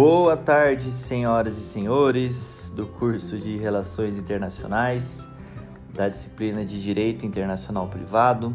Boa 0.00 0.36
tarde, 0.36 0.92
senhoras 0.92 1.58
e 1.58 1.60
senhores 1.60 2.72
do 2.76 2.86
curso 2.86 3.36
de 3.36 3.56
Relações 3.56 4.16
Internacionais 4.16 5.26
da 5.92 6.08
disciplina 6.08 6.64
de 6.64 6.80
Direito 6.80 7.26
Internacional 7.26 7.88
Privado. 7.88 8.54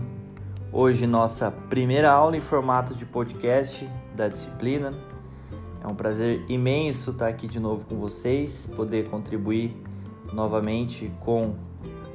Hoje, 0.71 1.06
nossa 1.06 1.52
primeira 1.52 2.10
aula 2.10 2.38
em 2.38 2.40
formato 2.40 2.96
de 2.96 3.06
podcast 3.06 3.85
da 4.16 4.29
disciplina. 4.29 4.94
É 5.84 5.85
um 5.85 5.94
prazer 5.94 6.46
imenso 6.48 7.12
estar 7.12 7.28
aqui 7.28 7.46
de 7.46 7.60
novo 7.60 7.85
com 7.88 7.98
vocês, 7.98 8.66
poder 8.66 9.10
contribuir 9.10 9.75
novamente 10.31 11.12
com 11.20 11.56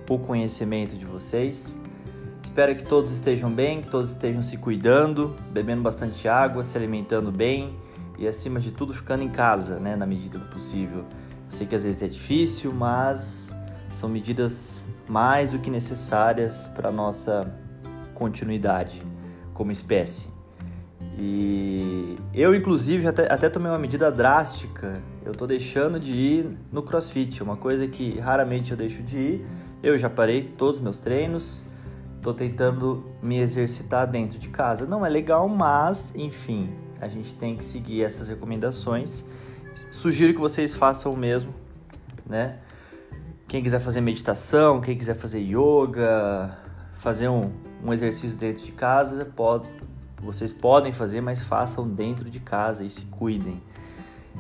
o 0.09 0.19
conhecimento 0.19 0.97
de 0.97 1.05
vocês. 1.05 1.79
Espero 2.43 2.75
que 2.75 2.83
todos 2.83 3.13
estejam 3.13 3.53
bem, 3.53 3.83
que 3.83 3.91
todos 3.91 4.09
estejam 4.09 4.41
se 4.41 4.57
cuidando, 4.57 5.37
bebendo 5.53 5.83
bastante 5.83 6.27
água, 6.27 6.65
se 6.65 6.79
alimentando 6.79 7.31
bem 7.31 7.77
e, 8.19 8.27
acima 8.27 8.59
de 8.59 8.73
tudo, 8.73 8.93
ficando 8.93 9.23
em 9.23 9.29
casa, 9.29 9.79
né, 9.79 9.95
na 9.95 10.07
medida 10.07 10.39
do 10.39 10.47
possível. 10.47 11.01
Eu 11.01 11.51
sei 11.51 11.67
que 11.67 11.75
às 11.75 11.85
vezes 11.85 12.03
é 12.03 12.09
difícil, 12.09 12.73
mas 12.73 13.51
são 13.91 14.09
medidas 14.09 14.85
mais 15.09 15.49
do 15.49 15.59
que 15.59 15.71
necessárias 15.71 16.69
para 16.69 16.91
nossa 16.91 17.51
continuidade 18.15 19.03
como 19.55 19.71
espécie. 19.71 20.29
E 21.21 22.17
eu, 22.33 22.55
inclusive, 22.55 23.09
até, 23.09 23.33
até 23.33 23.49
tomei 23.49 23.71
uma 23.71 23.79
medida 23.79 24.11
drástica. 24.11 25.03
Eu 25.25 25.33
estou 25.33 25.49
deixando 25.49 25.99
de 25.99 26.15
ir 26.15 26.59
no 26.71 26.83
crossfit, 26.83 27.43
uma 27.43 27.57
coisa 27.57 27.89
que 27.89 28.21
raramente 28.21 28.71
eu 28.71 28.77
deixo 28.77 29.03
de 29.03 29.19
ir. 29.19 29.47
Eu 29.83 29.99
já 29.99 30.09
parei 30.09 30.43
todos 30.43 30.77
os 30.77 30.81
meus 30.81 30.99
treinos, 30.99 31.65
estou 32.17 32.35
tentando 32.35 33.05
me 33.21 33.39
exercitar 33.39 34.07
dentro 34.07 34.39
de 34.39 34.49
casa. 34.49 34.87
Não 34.87 35.05
é 35.05 35.09
legal, 35.09 35.49
mas, 35.49 36.13
enfim, 36.15 36.71
a 37.01 37.09
gente 37.09 37.35
tem 37.35 37.57
que 37.57 37.65
seguir 37.65 38.03
essas 38.03 38.29
recomendações. 38.29 39.25
Sugiro 39.91 40.35
que 40.35 40.41
vocês 40.41 40.75
façam 40.75 41.13
o 41.13 41.17
mesmo, 41.17 41.55
né? 42.27 42.59
Quem 43.47 43.63
quiser 43.63 43.79
fazer 43.79 44.01
meditação, 44.01 44.81
quem 44.81 44.97
quiser 44.97 45.15
fazer 45.15 45.41
yoga, 45.41 46.59
fazer 46.95 47.29
um, 47.29 47.51
um 47.83 47.93
exercício 47.93 48.39
dentro 48.39 48.63
de 48.63 48.73
casa, 48.73 49.25
pode, 49.25 49.69
vocês 50.23 50.53
podem 50.53 50.93
fazer, 50.93 51.21
mas 51.21 51.41
façam 51.41 51.89
dentro 51.89 52.29
de 52.29 52.41
casa 52.41 52.85
e 52.85 52.91
se 52.91 53.07
cuidem. 53.07 53.63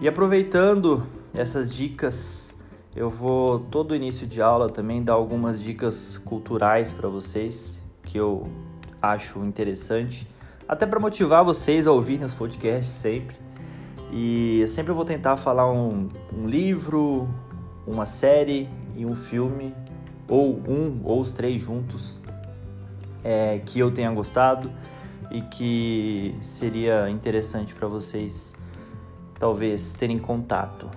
E 0.00 0.06
aproveitando 0.06 1.06
essas 1.32 1.70
dicas, 1.70 2.54
eu 2.94 3.08
vou 3.08 3.60
todo 3.60 3.94
início 3.94 4.26
de 4.26 4.42
aula 4.42 4.68
também 4.68 5.02
dar 5.02 5.14
algumas 5.14 5.60
dicas 5.60 6.18
culturais 6.18 6.92
para 6.92 7.08
vocês 7.08 7.80
que 8.02 8.18
eu 8.18 8.48
acho 9.00 9.44
interessante, 9.44 10.26
até 10.68 10.84
para 10.84 11.00
motivar 11.00 11.42
vocês 11.42 11.86
a 11.86 11.92
ouvirem 11.92 12.26
os 12.26 12.34
podcasts 12.34 12.94
sempre. 12.94 13.36
E 14.12 14.64
sempre 14.68 14.92
eu 14.92 14.94
vou 14.94 15.04
tentar 15.04 15.36
falar 15.36 15.70
um, 15.70 16.08
um 16.32 16.46
livro, 16.46 17.26
uma 17.86 18.04
série 18.04 18.68
e 18.94 19.06
um 19.06 19.14
filme, 19.14 19.74
ou 20.28 20.60
um 20.68 21.00
ou 21.04 21.20
os 21.20 21.32
três 21.32 21.60
juntos, 21.60 22.20
é, 23.24 23.60
que 23.64 23.78
eu 23.78 23.90
tenha 23.90 24.10
gostado 24.10 24.70
e 25.30 25.40
que 25.40 26.36
seria 26.42 27.08
interessante 27.08 27.74
para 27.74 27.88
vocês 27.88 28.54
talvez 29.38 29.94
terem 29.94 30.18
contato. 30.18 30.90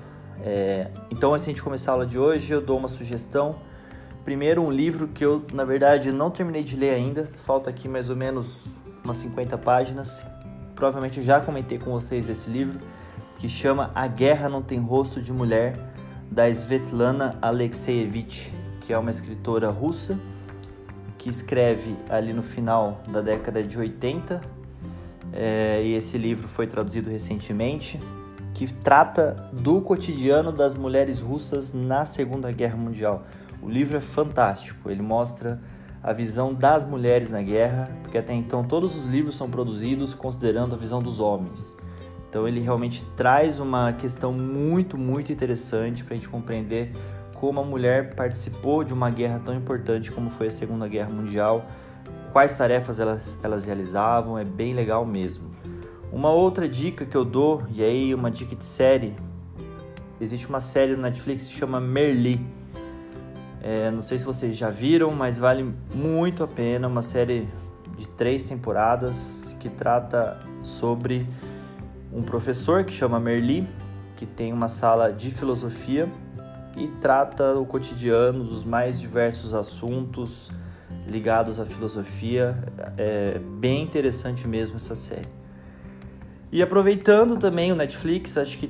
É, 0.44 0.90
então, 1.10 1.34
antes 1.34 1.46
de 1.46 1.52
a 1.52 1.54
gente 1.54 1.64
começar 1.64 1.92
a 1.92 1.94
aula 1.94 2.06
de 2.06 2.18
hoje, 2.18 2.52
eu 2.52 2.62
dou 2.62 2.78
uma 2.78 2.88
sugestão. 2.88 3.58
Primeiro, 4.26 4.62
um 4.62 4.72
livro 4.72 5.08
que 5.08 5.24
eu, 5.24 5.46
na 5.54 5.64
verdade, 5.64 6.12
não 6.12 6.32
terminei 6.32 6.64
de 6.64 6.76
ler 6.76 6.92
ainda, 6.92 7.26
falta 7.26 7.70
aqui 7.70 7.88
mais 7.88 8.10
ou 8.10 8.16
menos 8.16 8.81
umas 9.04 9.18
50 9.18 9.58
páginas. 9.58 10.26
Provavelmente 10.76 11.22
já 11.22 11.40
comentei 11.40 11.78
com 11.78 11.92
vocês 11.92 12.30
esse 12.30 12.50
livro, 12.50 12.80
que 13.38 13.50
chama 13.50 13.92
A 13.96 14.08
Guerra 14.08 14.48
Não 14.48 14.62
Tem 14.62 14.80
Rosto 14.80 15.22
de 15.22 15.32
Mulher, 15.34 15.78
da 16.30 16.50
Svetlana 16.50 17.38
Alexeyevich, 17.42 18.54
que 18.80 18.94
é 18.94 18.98
uma 18.98 19.10
escritora 19.10 19.70
russa 19.70 20.18
que 21.22 21.30
escreve 21.30 21.96
ali 22.10 22.34
no 22.34 22.42
final 22.42 23.04
da 23.08 23.22
década 23.22 23.62
de 23.62 23.78
80, 23.78 24.42
é, 25.32 25.80
e 25.84 25.94
esse 25.94 26.18
livro 26.18 26.48
foi 26.48 26.66
traduzido 26.66 27.12
recentemente, 27.12 28.00
que 28.56 28.74
trata 28.74 29.50
do 29.54 29.82
cotidiano 29.82 30.52
das 30.52 30.74
mulheres 30.74 31.20
russas 31.20 31.74
na 31.74 32.08
Segunda 32.08 32.52
Guerra 32.52 32.76
Mundial. 32.76 33.24
O 33.62 33.70
livro 33.70 33.98
é 33.98 34.00
fantástico, 34.00 34.90
ele 34.90 35.04
mostra 35.04 35.62
a 36.04 36.14
visão 36.14 36.54
das 36.54 36.84
mulheres 36.84 37.32
na 37.32 37.42
guerra, 37.42 37.92
porque 38.02 38.18
até 38.18 38.34
então 38.34 38.64
todos 38.64 39.00
os 39.00 39.08
livros 39.08 39.36
são 39.36 39.50
produzidos 39.50 40.14
considerando 40.14 40.74
a 40.74 40.78
visão 40.78 41.02
dos 41.02 41.20
homens. 41.20 41.78
Então 42.28 42.48
ele 42.48 42.60
realmente 42.60 43.06
traz 43.16 43.60
uma 43.60 43.94
questão 43.94 44.32
muito, 44.32 44.98
muito 44.98 45.32
interessante 45.32 46.04
para 46.04 46.14
a 46.14 46.18
gente 46.18 46.30
compreender 46.30 46.92
como 47.34 47.60
a 47.60 47.64
mulher 47.64 48.16
participou 48.16 48.84
de 48.84 48.94
uma 48.94 49.10
guerra 49.10 49.42
tão 49.44 49.54
importante 49.54 50.12
como 50.12 50.30
foi 50.30 50.48
a 50.48 50.52
Segunda 50.52 50.88
Guerra 50.88 51.10
Mundial, 51.10 51.66
quais 52.32 52.54
tarefas 52.58 53.00
elas, 53.00 53.38
elas 53.44 53.66
realizavam, 53.66 54.38
é 54.38 54.46
bem 54.46 54.74
legal 54.74 55.06
mesmo. 55.06 55.52
Uma 56.12 56.30
outra 56.30 56.68
dica 56.70 57.06
que 57.06 57.16
eu 57.16 57.26
dou, 57.26 57.64
e 57.74 57.84
aí 57.84 58.14
uma 58.14 58.30
dica 58.30 58.56
de 58.56 58.66
série, 58.66 59.16
existe 60.20 60.48
uma 60.48 60.60
série 60.60 60.96
no 60.96 61.02
Netflix 61.02 61.48
que 61.48 61.54
se 61.54 61.58
chama 61.58 61.80
Merli. 61.80 62.46
É, 63.64 63.92
não 63.92 64.02
sei 64.02 64.18
se 64.18 64.26
vocês 64.26 64.58
já 64.58 64.70
viram, 64.70 65.12
mas 65.12 65.38
vale 65.38 65.74
muito 65.94 66.44
a 66.44 66.48
pena. 66.48 66.88
Uma 66.88 67.02
série 67.02 67.48
de 67.98 68.08
três 68.08 68.44
temporadas 68.44 69.56
que 69.60 69.70
trata 69.70 70.40
sobre 70.64 71.28
um 72.12 72.24
professor 72.24 72.84
que 72.84 72.92
chama 72.92 73.20
Merli, 73.20 73.68
que 74.18 74.26
tem 74.26 74.52
uma 74.52 74.68
sala 74.68 75.12
de 75.12 75.32
filosofia 75.32 76.10
e 76.76 76.88
trata 77.00 77.54
o 77.54 77.66
cotidiano 77.66 78.44
dos 78.44 78.64
mais 78.64 79.00
diversos 79.00 79.54
assuntos 79.54 80.52
ligados 81.08 81.60
à 81.60 81.66
filosofia. 81.66 82.58
É 82.98 83.40
bem 83.40 83.84
interessante 83.84 84.48
mesmo 84.48 84.78
essa 84.78 84.96
série. 84.96 85.28
E 86.52 86.62
aproveitando 86.62 87.38
também 87.38 87.72
o 87.72 87.76
Netflix, 87.76 88.38
acho 88.38 88.58
que 88.58 88.70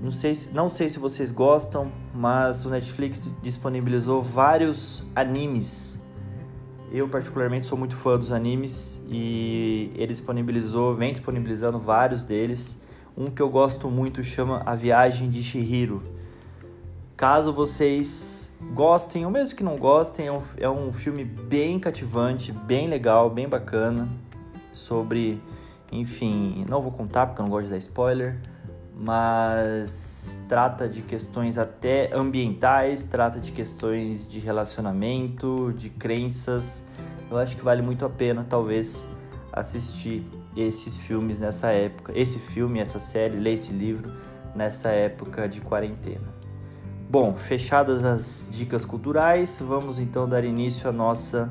não 0.00 0.10
sei, 0.10 0.34
se, 0.34 0.54
não 0.54 0.68
sei 0.68 0.88
se 0.88 0.98
vocês 0.98 1.30
gostam, 1.30 1.90
mas 2.14 2.64
o 2.64 2.70
Netflix 2.70 3.34
disponibilizou 3.42 4.22
vários 4.22 5.04
animes. 5.14 6.00
Eu 6.90 7.08
particularmente 7.08 7.66
sou 7.66 7.76
muito 7.76 7.96
fã 7.96 8.16
dos 8.16 8.30
animes 8.30 9.02
e 9.10 9.90
ele 9.94 10.08
disponibilizou, 10.08 10.94
vem 10.94 11.12
disponibilizando 11.12 11.78
vários 11.78 12.24
deles. 12.24 12.80
Um 13.16 13.30
que 13.30 13.42
eu 13.42 13.48
gosto 13.48 13.90
muito 13.90 14.22
chama 14.22 14.62
A 14.64 14.74
Viagem 14.74 15.28
de 15.28 15.42
Shihiro 15.42 16.02
Caso 17.18 17.52
vocês 17.52 18.56
gostem, 18.72 19.24
ou 19.24 19.30
mesmo 19.32 19.56
que 19.56 19.64
não 19.64 19.74
gostem, 19.74 20.28
é 20.28 20.32
um, 20.32 20.40
é 20.56 20.70
um 20.70 20.92
filme 20.92 21.24
bem 21.24 21.76
cativante, 21.80 22.52
bem 22.52 22.86
legal, 22.86 23.28
bem 23.28 23.48
bacana. 23.48 24.08
Sobre, 24.72 25.42
enfim, 25.90 26.64
não 26.68 26.80
vou 26.80 26.92
contar 26.92 27.26
porque 27.26 27.40
eu 27.40 27.44
não 27.44 27.50
gosto 27.50 27.64
de 27.64 27.70
dar 27.70 27.78
spoiler, 27.78 28.40
mas 29.00 30.40
trata 30.48 30.88
de 30.88 31.02
questões 31.02 31.56
até 31.56 32.10
ambientais, 32.12 33.04
trata 33.04 33.38
de 33.38 33.52
questões 33.52 34.26
de 34.26 34.40
relacionamento, 34.40 35.72
de 35.76 35.88
crenças. 35.88 36.82
Eu 37.30 37.38
acho 37.38 37.56
que 37.56 37.62
vale 37.62 37.80
muito 37.80 38.04
a 38.04 38.10
pena, 38.10 38.44
talvez, 38.44 39.08
assistir 39.52 40.26
esses 40.56 40.96
filmes 40.96 41.38
nessa 41.38 41.68
época, 41.68 42.12
esse 42.14 42.40
filme, 42.40 42.80
essa 42.80 42.98
série, 42.98 43.36
ler 43.36 43.54
esse 43.54 43.72
livro 43.72 44.12
nessa 44.52 44.88
época 44.88 45.48
de 45.48 45.60
quarentena. 45.60 46.34
Bom, 47.08 47.34
fechadas 47.34 48.04
as 48.04 48.50
dicas 48.52 48.84
culturais, 48.84 49.58
vamos 49.60 50.00
então 50.00 50.28
dar 50.28 50.44
início 50.44 50.88
à 50.88 50.92
nossa 50.92 51.48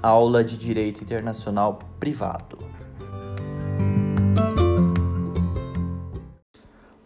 aula 0.00 0.44
de 0.44 0.56
Direito 0.56 1.02
Internacional 1.02 1.80
Privado. 1.98 2.75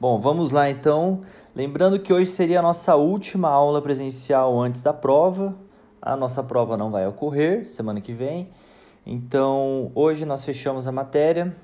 Bom, 0.01 0.19
vamos 0.19 0.51
lá 0.51 0.71
então. 0.71 1.21
Lembrando 1.55 2.01
que 2.01 2.11
hoje 2.11 2.31
seria 2.31 2.61
a 2.61 2.63
nossa 2.63 2.97
última 2.97 3.51
aula 3.51 3.83
presencial 3.83 4.59
antes 4.59 4.81
da 4.81 4.95
prova. 4.95 5.55
A 6.01 6.17
nossa 6.17 6.43
prova 6.43 6.75
não 6.75 6.91
vai 6.91 7.07
ocorrer 7.07 7.71
semana 7.71 8.01
que 8.01 8.15
vem. 8.15 8.49
Então, 9.05 9.93
hoje 9.95 10.25
nós 10.25 10.43
fechamos 10.43 10.87
a 10.87 10.93
matéria 10.93 11.55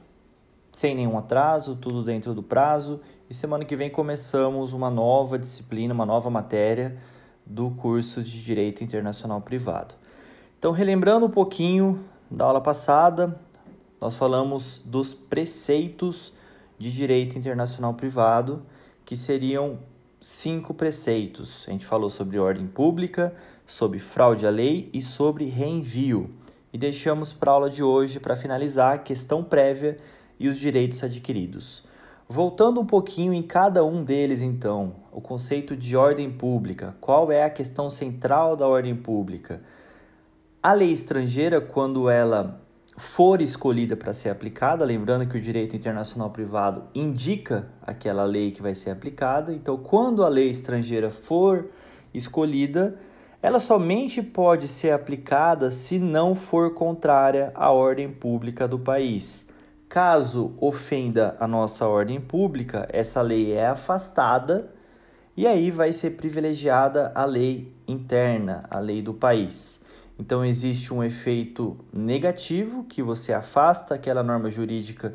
sem 0.71 0.95
nenhum 0.95 1.17
atraso, 1.17 1.77
tudo 1.77 2.05
dentro 2.05 2.35
do 2.35 2.43
prazo 2.43 3.01
e 3.31 3.33
semana 3.33 3.65
que 3.65 3.75
vem 3.75 3.89
começamos 3.89 4.75
uma 4.75 4.91
nova 4.91 5.39
disciplina, 5.39 5.95
uma 5.95 6.05
nova 6.05 6.29
matéria 6.29 6.95
do 7.47 7.71
curso 7.71 8.23
de 8.23 8.45
Direito 8.45 8.85
Internacional 8.85 9.41
Privado. 9.41 9.95
Então, 10.59 10.73
relembrando 10.73 11.25
um 11.25 11.31
pouquinho 11.31 12.05
da 12.31 12.45
aula 12.45 12.61
passada, 12.61 13.41
nós 13.99 14.15
falamos 14.15 14.79
dos 14.85 15.15
preceitos 15.15 16.36
de 16.79 16.93
Direito 16.93 17.39
Internacional 17.39 17.95
Privado, 17.95 18.63
que 19.05 19.17
seriam 19.17 19.79
cinco 20.21 20.75
preceitos. 20.75 21.65
A 21.69 21.71
gente 21.71 21.87
falou 21.87 22.11
sobre 22.11 22.39
ordem 22.39 22.67
pública, 22.67 23.35
sobre 23.67 23.99
fraude 23.99 24.47
à 24.47 24.51
lei 24.51 24.91
e 24.93 25.01
sobre 25.01 25.47
reenvio. 25.47 26.31
E 26.73 26.79
deixamos 26.79 27.33
para 27.33 27.51
a 27.51 27.55
aula 27.55 27.71
de 27.71 27.83
hoje, 27.83 28.21
para 28.21 28.37
finalizar, 28.37 28.95
a 28.95 28.99
questão 28.99 29.43
prévia 29.43 29.97
e 30.39 30.49
os 30.49 30.59
direitos 30.59 31.03
adquiridos. 31.03 31.85
Voltando 32.29 32.81
um 32.81 32.87
pouquinho 32.87 33.33
em 33.33 33.43
cada 33.43 33.85
um 33.85 34.03
deles, 34.03 34.43
então, 34.43 34.97
o 35.13 35.21
conceito 35.21 35.77
de 35.77 35.97
ordem 35.97 36.31
pública. 36.31 36.97
Qual 37.01 37.31
é 37.31 37.45
a 37.45 37.51
questão 37.51 37.89
central 37.89 38.57
da 38.57 38.67
ordem 38.67 38.97
pública? 38.97 39.63
A 40.61 40.73
lei 40.73 40.91
estrangeira, 40.91 41.61
quando 41.61 42.11
ela 42.11 42.61
for 42.97 43.43
escolhida 43.43 43.95
para 43.95 44.13
ser 44.13 44.31
aplicada, 44.31 44.85
lembrando 44.85 45.27
que 45.27 45.37
o 45.37 45.41
direito 45.41 45.77
internacional 45.77 46.31
privado 46.31 46.85
indica 46.95 47.69
aquela 47.83 48.25
lei 48.25 48.51
que 48.51 48.63
vai 48.63 48.75
ser 48.75 48.91
aplicada, 48.91 49.53
então, 49.53 49.77
quando 49.77 50.25
a 50.25 50.29
lei 50.29 50.49
estrangeira 50.49 51.11
for 51.11 51.69
escolhida, 52.15 52.99
ela 53.43 53.61
somente 53.61 54.23
pode 54.23 54.67
ser 54.67 54.93
aplicada 54.93 55.71
se 55.71 55.99
não 55.99 56.35
for 56.35 56.73
contrária 56.73 57.53
à 57.55 57.71
ordem 57.71 58.11
pública 58.11 58.67
do 58.67 58.79
país. 58.79 59.51
Caso 59.89 60.55
ofenda 60.59 61.37
a 61.39 61.47
nossa 61.47 61.87
ordem 61.87 62.21
pública, 62.21 62.89
essa 62.91 63.21
lei 63.23 63.53
é 63.53 63.67
afastada 63.67 64.73
e 65.37 65.47
aí 65.47 65.71
vai 65.71 65.93
ser 65.93 66.13
privilegiada 66.13 67.13
a 67.15 67.25
lei 67.25 67.73
interna, 67.87 68.65
a 68.71 68.81
lei 68.81 69.03
do 69.03 69.15
país. 69.15 69.86
Então 70.19 70.45
existe 70.45 70.93
um 70.93 71.05
efeito 71.05 71.77
negativo 71.93 72.85
que 72.85 73.03
você 73.03 73.33
afasta 73.33 73.95
aquela 73.95 74.23
norma 74.23 74.51
jurídica 74.51 75.15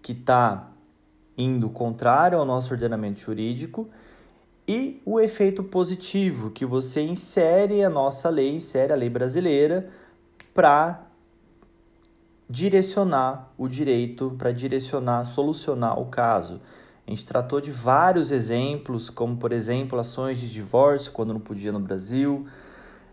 que 0.00 0.12
está 0.12 0.70
indo 1.36 1.68
contrário 1.68 2.38
ao 2.38 2.44
nosso 2.44 2.72
ordenamento 2.72 3.20
jurídico 3.20 3.88
e 4.66 5.00
o 5.04 5.20
efeito 5.20 5.62
positivo 5.62 6.50
que 6.50 6.66
você 6.66 7.02
insere 7.02 7.84
a 7.84 7.90
nossa 7.90 8.28
lei, 8.28 8.54
insere 8.54 8.92
a 8.92 8.96
lei 8.96 9.08
brasileira 9.08 9.88
para 10.52 11.06
direcionar 12.48 13.52
o 13.58 13.68
direito, 13.68 14.34
para 14.38 14.50
direcionar, 14.52 15.24
solucionar 15.24 15.98
o 15.98 16.06
caso. 16.06 16.60
A 17.06 17.10
gente 17.10 17.26
tratou 17.26 17.60
de 17.60 17.70
vários 17.70 18.30
exemplos, 18.30 19.08
como 19.08 19.36
por 19.36 19.52
exemplo 19.52 19.98
ações 19.98 20.40
de 20.40 20.50
divórcio 20.50 21.12
quando 21.12 21.32
não 21.32 21.40
podia 21.40 21.72
no 21.72 21.80
Brasil, 21.80 22.46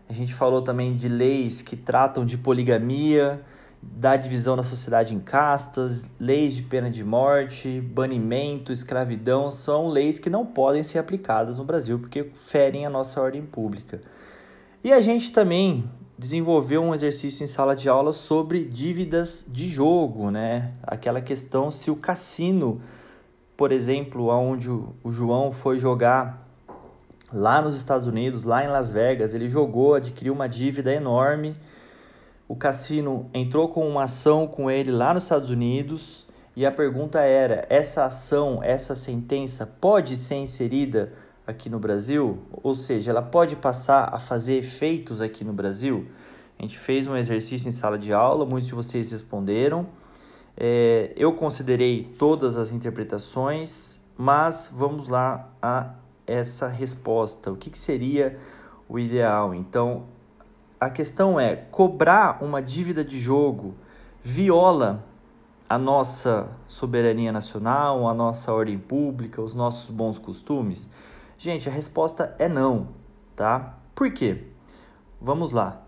a 0.08 0.12
gente 0.12 0.32
falou 0.32 0.62
também 0.62 0.94
de 0.94 1.08
leis 1.08 1.60
que 1.60 1.76
tratam 1.76 2.24
de 2.24 2.38
poligamia, 2.38 3.42
da 3.82 4.16
divisão 4.16 4.56
da 4.56 4.62
sociedade 4.62 5.14
em 5.14 5.20
castas, 5.20 6.10
leis 6.18 6.54
de 6.54 6.62
pena 6.62 6.90
de 6.90 7.04
morte, 7.04 7.80
banimento, 7.80 8.72
escravidão, 8.72 9.50
são 9.50 9.88
leis 9.88 10.18
que 10.18 10.30
não 10.30 10.46
podem 10.46 10.82
ser 10.82 10.98
aplicadas 10.98 11.58
no 11.58 11.64
Brasil 11.64 11.98
porque 11.98 12.30
ferem 12.34 12.86
a 12.86 12.90
nossa 12.90 13.20
ordem 13.20 13.42
pública. 13.42 14.00
E 14.82 14.92
a 14.92 15.00
gente 15.00 15.32
também 15.32 15.90
desenvolveu 16.18 16.82
um 16.82 16.94
exercício 16.94 17.44
em 17.44 17.46
sala 17.46 17.74
de 17.76 17.88
aula 17.88 18.12
sobre 18.12 18.64
dívidas 18.64 19.44
de 19.48 19.68
jogo, 19.68 20.30
né? 20.30 20.72
Aquela 20.82 21.20
questão 21.20 21.70
se 21.70 21.90
o 21.90 21.96
cassino, 21.96 22.80
por 23.56 23.72
exemplo, 23.72 24.28
onde 24.28 24.70
o 24.70 25.10
João 25.10 25.50
foi 25.50 25.78
jogar 25.78 26.45
lá 27.32 27.60
nos 27.60 27.74
Estados 27.74 28.06
Unidos, 28.06 28.44
lá 28.44 28.64
em 28.64 28.68
Las 28.68 28.90
Vegas, 28.92 29.34
ele 29.34 29.48
jogou, 29.48 29.94
adquiriu 29.94 30.32
uma 30.32 30.48
dívida 30.48 30.92
enorme. 30.92 31.54
O 32.48 32.54
cassino 32.54 33.28
entrou 33.34 33.68
com 33.68 33.88
uma 33.88 34.04
ação 34.04 34.46
com 34.46 34.70
ele 34.70 34.92
lá 34.92 35.12
nos 35.12 35.24
Estados 35.24 35.50
Unidos 35.50 36.26
e 36.54 36.64
a 36.64 36.70
pergunta 36.70 37.20
era: 37.20 37.66
essa 37.68 38.04
ação, 38.04 38.60
essa 38.62 38.94
sentença 38.94 39.66
pode 39.66 40.16
ser 40.16 40.36
inserida 40.36 41.12
aqui 41.46 41.68
no 41.68 41.78
Brasil? 41.78 42.38
Ou 42.62 42.74
seja, 42.74 43.10
ela 43.10 43.22
pode 43.22 43.56
passar 43.56 44.08
a 44.12 44.18
fazer 44.18 44.58
efeitos 44.58 45.20
aqui 45.20 45.44
no 45.44 45.52
Brasil? 45.52 46.06
A 46.58 46.62
gente 46.62 46.78
fez 46.78 47.06
um 47.06 47.16
exercício 47.16 47.68
em 47.68 47.72
sala 47.72 47.98
de 47.98 48.12
aula, 48.12 48.46
muitos 48.46 48.68
de 48.68 48.74
vocês 48.74 49.12
responderam. 49.12 49.86
É, 50.56 51.12
eu 51.14 51.34
considerei 51.34 52.14
todas 52.18 52.56
as 52.56 52.70
interpretações, 52.70 54.00
mas 54.16 54.70
vamos 54.72 55.06
lá 55.08 55.50
a 55.60 55.90
essa 56.26 56.68
resposta? 56.68 57.52
O 57.52 57.56
que, 57.56 57.70
que 57.70 57.78
seria 57.78 58.38
o 58.88 58.98
ideal? 58.98 59.54
Então, 59.54 60.04
a 60.80 60.90
questão 60.90 61.38
é: 61.38 61.56
cobrar 61.56 62.42
uma 62.42 62.60
dívida 62.60 63.04
de 63.04 63.18
jogo 63.18 63.74
viola 64.22 65.04
a 65.68 65.78
nossa 65.78 66.48
soberania 66.66 67.32
nacional, 67.32 68.08
a 68.08 68.14
nossa 68.14 68.52
ordem 68.52 68.78
pública, 68.78 69.40
os 69.42 69.54
nossos 69.54 69.90
bons 69.90 70.18
costumes? 70.18 70.90
Gente, 71.38 71.68
a 71.68 71.72
resposta 71.72 72.34
é 72.38 72.48
não, 72.48 72.88
tá? 73.34 73.78
Por 73.94 74.10
quê? 74.12 74.44
Vamos 75.20 75.50
lá. 75.50 75.82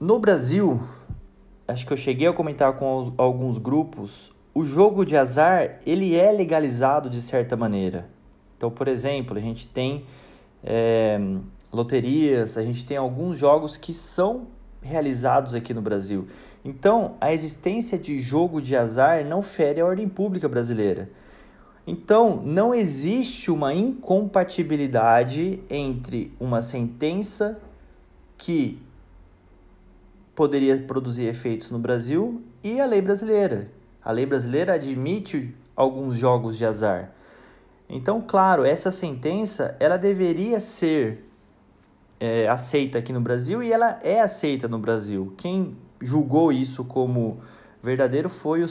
No 0.00 0.18
Brasil, 0.18 0.80
acho 1.66 1.86
que 1.86 1.92
eu 1.92 1.96
cheguei 1.96 2.28
a 2.28 2.32
comentar 2.32 2.72
com 2.74 3.12
alguns 3.16 3.58
grupos, 3.58 4.32
o 4.54 4.64
jogo 4.64 5.04
de 5.04 5.16
azar 5.16 5.80
ele 5.84 6.16
é 6.16 6.32
legalizado 6.32 7.10
de 7.10 7.20
certa 7.20 7.56
maneira. 7.56 8.08
Então, 8.58 8.72
por 8.72 8.88
exemplo, 8.88 9.38
a 9.38 9.40
gente 9.40 9.68
tem 9.68 10.04
é, 10.64 11.18
loterias, 11.72 12.58
a 12.58 12.62
gente 12.62 12.84
tem 12.84 12.96
alguns 12.96 13.38
jogos 13.38 13.76
que 13.76 13.94
são 13.94 14.48
realizados 14.82 15.54
aqui 15.54 15.72
no 15.72 15.80
Brasil. 15.80 16.26
Então, 16.64 17.14
a 17.20 17.32
existência 17.32 17.96
de 17.96 18.18
jogo 18.18 18.60
de 18.60 18.76
azar 18.76 19.24
não 19.24 19.42
fere 19.42 19.80
a 19.80 19.86
ordem 19.86 20.08
pública 20.08 20.48
brasileira. 20.48 21.08
Então, 21.86 22.42
não 22.44 22.74
existe 22.74 23.48
uma 23.50 23.72
incompatibilidade 23.72 25.62
entre 25.70 26.34
uma 26.38 26.60
sentença 26.60 27.60
que 28.36 28.82
poderia 30.34 30.76
produzir 30.82 31.26
efeitos 31.26 31.70
no 31.70 31.78
Brasil 31.78 32.42
e 32.62 32.80
a 32.80 32.86
lei 32.86 33.00
brasileira. 33.00 33.70
A 34.04 34.10
lei 34.10 34.26
brasileira 34.26 34.74
admite 34.74 35.54
alguns 35.76 36.18
jogos 36.18 36.58
de 36.58 36.64
azar. 36.64 37.14
Então, 37.88 38.20
claro, 38.20 38.64
essa 38.64 38.90
sentença 38.90 39.76
ela 39.80 39.96
deveria 39.96 40.60
ser 40.60 41.24
é, 42.20 42.48
aceita 42.48 42.98
aqui 42.98 43.12
no 43.12 43.20
Brasil 43.20 43.62
e 43.62 43.72
ela 43.72 43.98
é 44.02 44.20
aceita 44.20 44.68
no 44.68 44.78
Brasil. 44.78 45.32
Quem 45.36 45.76
julgou 46.00 46.52
isso 46.52 46.84
como 46.84 47.40
verdadeiro 47.82 48.28
foi 48.28 48.62
o 48.62 48.66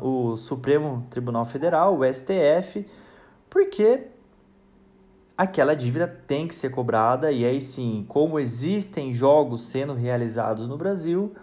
o 0.00 0.36
Supremo 0.36 1.06
Tribunal 1.10 1.44
Federal, 1.44 1.98
o 1.98 2.04
STF, 2.04 2.86
porque 3.50 4.06
aquela 5.36 5.74
dívida 5.74 6.06
tem 6.06 6.46
que 6.46 6.54
ser 6.54 6.70
cobrada 6.70 7.32
e 7.32 7.44
aí 7.44 7.60
sim, 7.60 8.04
como 8.08 8.38
existem 8.38 9.12
jogos 9.12 9.68
sendo 9.68 9.94
realizados 9.94 10.68
no 10.68 10.76
Brasil, 10.76 11.34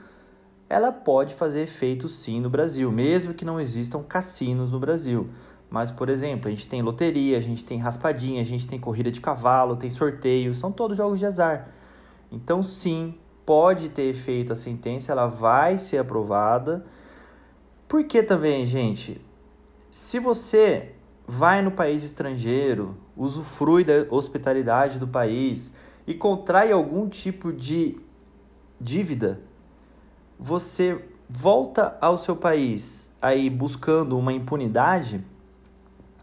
ela 0.70 0.92
pode 0.92 1.34
fazer 1.34 1.62
efeito 1.62 2.08
sim 2.08 2.40
no 2.40 2.50
Brasil, 2.50 2.92
mesmo 2.92 3.34
que 3.34 3.44
não 3.44 3.60
existam 3.60 4.04
cassinos 4.04 4.72
no 4.72 4.80
Brasil. 4.80 5.30
Mas, 5.70 5.92
por 5.92 6.10
exemplo, 6.10 6.48
a 6.48 6.50
gente 6.50 6.68
tem 6.68 6.82
loteria, 6.82 7.38
a 7.38 7.42
gente 7.42 7.64
tem 7.64 7.78
raspadinha, 7.78 8.42
a 8.42 8.46
gente 8.46 8.68
tem 8.68 8.80
corrida 8.80 9.12
de 9.12 9.22
cavalo, 9.22 9.76
tem 9.76 9.90
sorteio, 9.90 10.54
são 10.54 10.72
todos 10.72 10.98
jogos 10.98 11.20
de 11.20 11.26
azar. 11.26 11.70
Então, 12.32 12.64
sim, 12.64 13.16
pode 13.46 13.90
ter 13.90 14.04
efeito 14.04 14.52
a 14.54 14.56
sentença, 14.56 15.12
ela 15.12 15.28
vai 15.28 15.78
ser 15.78 15.98
aprovada. 16.00 16.86
Porque 17.88 18.24
também, 18.24 18.66
gente, 18.66 19.22
se 19.92 20.20
você 20.20 20.94
vai 21.28 21.62
no 21.62 21.72
país 21.72 22.04
estrangeiro, 22.04 22.98
usufrui 23.16 23.84
da 23.84 24.06
hospitalidade 24.10 24.98
do 24.98 25.08
país 25.08 25.76
e 26.08 26.14
contrai 26.14 26.72
algum 26.72 27.08
tipo 27.08 27.54
de 27.54 28.00
dívida, 28.82 29.42
você 30.40 31.04
volta 31.28 31.98
ao 32.02 32.18
seu 32.18 32.36
país 32.36 33.16
aí 33.22 33.50
buscando 33.50 34.18
uma 34.18 34.34
impunidade, 34.34 35.24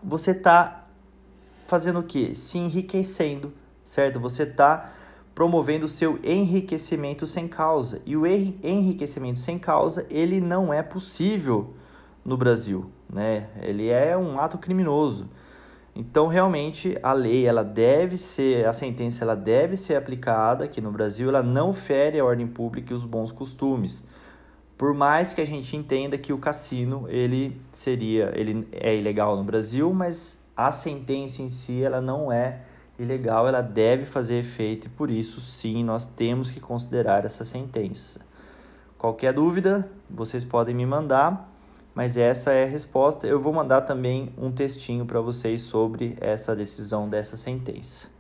você 0.07 0.31
está 0.31 0.87
fazendo 1.67 1.99
o 1.99 2.03
quê? 2.05 2.33
Se 2.33 2.59
enriquecendo, 2.59 3.53
certo? 3.83 4.21
Você 4.21 4.45
está 4.45 4.93
promovendo 5.35 5.85
o 5.85 5.89
seu 5.89 6.21
enriquecimento 6.23 7.27
sem 7.27 7.49
causa. 7.49 8.01
E 8.07 8.17
o 8.17 8.25
enriquecimento 8.25 9.41
sem 9.41 9.59
causa, 9.59 10.07
ele 10.09 10.41
não 10.41 10.73
é 10.73 10.81
possível 10.81 11.75
no 12.25 12.37
Brasil, 12.37 12.89
né? 13.13 13.49
Ele 13.61 13.89
é 13.89 14.17
um 14.17 14.39
ato 14.39 14.59
criminoso. 14.59 15.29
Então, 15.93 16.29
realmente, 16.29 16.97
a 17.03 17.13
lei, 17.13 17.45
ela 17.45 17.65
deve 17.65 18.17
ser, 18.17 18.65
a 18.65 18.73
sentença, 18.73 19.25
ela 19.25 19.35
deve 19.35 19.77
ser 19.77 19.97
aplicada 19.97 20.65
aqui 20.65 20.81
no 20.81 20.93
Brasil, 20.93 21.29
ela 21.29 21.43
não 21.43 21.73
fere 21.73 22.21
a 22.21 22.25
ordem 22.25 22.47
pública 22.47 22.93
e 22.93 22.97
os 22.97 23.05
bons 23.05 23.33
costumes. 23.33 24.07
Por 24.77 24.93
mais 24.93 25.33
que 25.33 25.41
a 25.41 25.45
gente 25.47 25.75
entenda 25.75 26.19
que 26.19 26.33
o 26.33 26.39
cassino 26.39 27.07
ele 27.09 27.59
seria, 27.73 28.31
ele 28.35 28.69
é 28.73 28.95
ilegal 28.95 29.35
no 29.37 29.43
Brasil, 29.43 29.93
mas 29.93 30.45
a 30.55 30.71
sentença 30.71 31.41
em 31.41 31.49
si 31.49 31.83
ela 31.83 32.01
não 32.01 32.31
é 32.31 32.61
ilegal, 32.99 33.49
ela 33.49 33.63
deve 33.63 34.05
fazer 34.05 34.39
efeito 34.39 34.87
e 34.87 34.91
por 34.91 35.11
isso 35.11 35.41
sim 35.41 35.83
nós 35.83 36.05
temos 36.05 36.51
que 36.51 36.61
considerar 36.61 37.25
essa 37.25 37.45
sentença. 37.45 38.21
Qualquer 38.99 39.33
dúvida, 39.33 39.91
vocês 40.11 40.45
podem 40.45 40.75
me 40.75 40.85
mandar, 40.85 41.53
mas 41.95 42.17
essa 42.17 42.53
é 42.53 42.65
a 42.65 42.69
resposta. 42.69 43.27
Eu 43.27 43.39
vou 43.39 43.53
mandar 43.53 43.83
também 43.83 44.33
um 44.37 44.51
textinho 44.51 45.07
para 45.07 45.21
vocês 45.21 45.63
sobre 45.63 46.17
essa 46.21 46.55
decisão 46.55 47.09
dessa 47.09 47.37
sentença. 47.37 48.16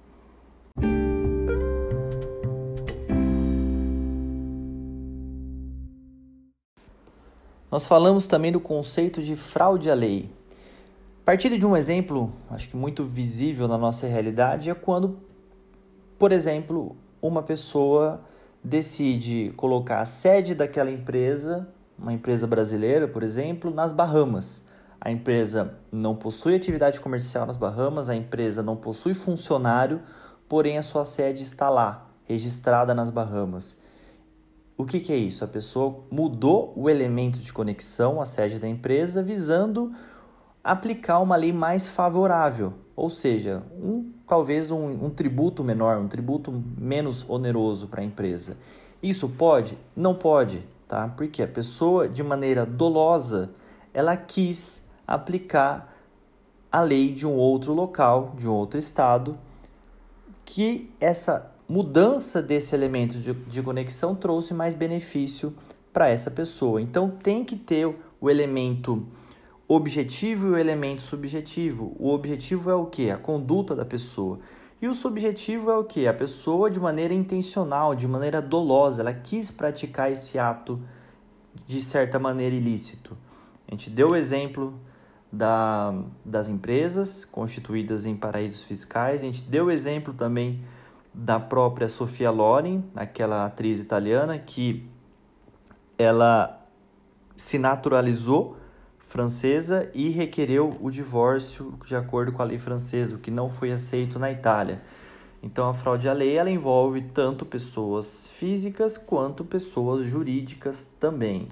Nós 7.76 7.87
falamos 7.87 8.26
também 8.26 8.50
do 8.50 8.59
conceito 8.59 9.21
de 9.21 9.37
fraude 9.37 9.90
à 9.90 9.95
lei. 9.95 10.30
Partir 11.26 11.59
de 11.59 11.66
um 11.66 11.76
exemplo, 11.76 12.33
acho 12.49 12.71
que 12.71 12.75
muito 12.75 13.04
visível 13.04 13.68
na 13.68 13.76
nossa 13.76 14.06
realidade, 14.06 14.71
é 14.71 14.75
quando, 14.75 15.18
por 16.18 16.33
exemplo, 16.33 16.97
uma 17.21 17.42
pessoa 17.42 18.23
decide 18.64 19.52
colocar 19.59 20.00
a 20.00 20.06
sede 20.06 20.54
daquela 20.54 20.90
empresa, 20.90 21.68
uma 21.99 22.14
empresa 22.14 22.47
brasileira, 22.47 23.06
por 23.06 23.23
exemplo, 23.23 23.71
nas 23.71 23.92
Bahamas. 23.92 24.66
A 24.99 25.11
empresa 25.11 25.75
não 25.92 26.16
possui 26.16 26.54
atividade 26.54 26.99
comercial 26.99 27.45
nas 27.45 27.59
Bahamas, 27.59 28.09
a 28.09 28.16
empresa 28.16 28.62
não 28.62 28.75
possui 28.75 29.12
funcionário, 29.12 30.00
porém 30.49 30.78
a 30.78 30.83
sua 30.83 31.04
sede 31.04 31.42
está 31.42 31.68
lá, 31.68 32.09
registrada 32.25 32.95
nas 32.95 33.11
Bahamas. 33.11 33.85
O 34.78 34.85
que, 34.85 35.00
que 35.00 35.12
é 35.12 35.16
isso? 35.16 35.42
A 35.42 35.49
pessoa 35.49 36.04
mudou 36.11 36.73
o 36.76 36.90
elemento 36.90 37.38
de 37.38 37.50
conexão, 37.50 38.21
a 38.21 38.26
sede 38.26 38.59
da 38.59 38.68
empresa, 38.68 39.23
visando 39.23 39.90
aplicar 40.62 41.21
uma 41.21 41.37
lei 41.37 41.52
mais 41.52 41.88
favorável, 41.88 42.75
ou 42.95 43.09
seja, 43.09 43.62
um, 43.80 44.12
talvez 44.26 44.71
um, 44.71 45.06
um 45.06 45.11
tributo 45.11 45.62
menor, 45.62 45.99
um 45.99 46.09
tributo 46.09 46.52
menos 46.76 47.25
oneroso 47.28 47.87
para 47.87 48.02
a 48.02 48.04
empresa. 48.04 48.59
Isso 49.02 49.28
pode? 49.28 49.78
Não 49.95 50.14
pode, 50.14 50.66
tá? 50.88 51.09
Porque 51.09 51.42
a 51.42 51.49
pessoa, 51.49 52.09
de 52.09 52.23
maneira 52.23 52.66
dolosa, 52.66 53.50
ela 53.95 54.16
quis 54.16 54.90
aplicar 55.06 55.95
a 56.71 56.83
lei 56.83 57.12
de 57.12 57.26
um 57.26 57.35
outro 57.35 57.73
local, 57.73 58.35
de 58.37 58.49
um 58.49 58.52
outro 58.52 58.78
estado, 58.78 59.38
que 60.45 60.92
essa 61.00 61.50
mudança 61.69 62.43
desse 62.43 62.75
elemento 62.75 63.19
de, 63.19 63.33
de 63.33 63.63
conexão 63.63 64.15
trouxe 64.15 64.55
mais 64.55 64.75
benefício 64.75 65.55
para 65.93 66.09
essa 66.09 66.31
pessoa. 66.31 66.81
Então 66.81 67.11
tem 67.11 67.45
que 67.45 67.57
ter 67.57 67.87
o 68.21 68.31
elemento 68.31 69.07
objetivo 69.69 70.49
e 70.49 70.51
o 70.51 70.59
elemento 70.59 71.03
subjetivo. 71.03 71.97
O 71.99 72.13
objetivo 72.13 72.71
é 72.71 72.75
o 72.75 72.87
que? 72.87 73.11
A 73.11 73.17
conduta 73.17 73.75
da 73.75 73.85
pessoa. 73.85 74.39
E 74.81 74.87
o 74.87 74.95
subjetivo 74.95 75.71
é 75.71 75.77
o 75.77 75.85
que? 75.85 76.07
A 76.07 76.15
pessoa, 76.15 76.71
de 76.71 76.79
maneira 76.79 77.15
intencional, 77.15 77.95
de 77.95 78.07
maneira 78.07 78.43
dolosa, 78.43 79.01
ela 79.01 79.13
quis 79.13 79.51
praticar 79.51 80.13
esse 80.13 80.39
ato 80.39 80.81
de 81.65 81.83
certa 81.83 82.19
maneira 82.19 82.55
ilícito. 82.55 83.17
A 83.67 83.71
gente 83.73 83.91
deu 83.91 84.11
o 84.11 84.17
exemplo 84.17 84.79
da, 85.33 85.95
das 86.25 86.49
empresas 86.49 87.25
constituídas 87.25 88.07
em 88.07 88.15
paraísos 88.15 88.63
fiscais, 88.63 89.23
a 89.23 89.27
gente 89.27 89.45
deu 89.45 89.67
o 89.67 89.71
exemplo 89.71 90.13
também 90.13 90.63
da 91.17 91.41
própria 91.41 91.89
Sofia 91.89 92.31
Loren, 92.31 92.85
aquela 92.95 93.47
atriz 93.47 93.81
italiana 93.81 94.39
que 94.39 94.87
ela 95.97 96.63
se 97.35 97.59
naturalizou 97.59 98.59
francesa 98.99 99.91
e 99.95 100.11
requereu 100.11 100.77
o 100.79 100.91
divórcio 100.91 101.79
de 101.87 101.97
acordo 101.97 102.33
com 102.33 102.43
a 102.43 102.45
lei 102.45 102.59
francesa, 102.59 103.17
o 103.17 103.19
que 103.19 103.31
não 103.31 103.49
foi 103.49 103.73
aceito 103.73 104.19
na 104.19 104.31
Itália. 104.31 104.83
Então, 105.43 105.69
a 105.69 105.73
fraude 105.73 106.07
à 106.07 106.13
lei 106.13 106.37
ela 106.37 106.51
envolve 106.51 107.01
tanto 107.01 107.47
pessoas 107.47 108.27
físicas 108.27 108.99
quanto 108.99 109.45
pessoas 109.45 110.07
jurídicas 110.07 110.85
também. 110.99 111.49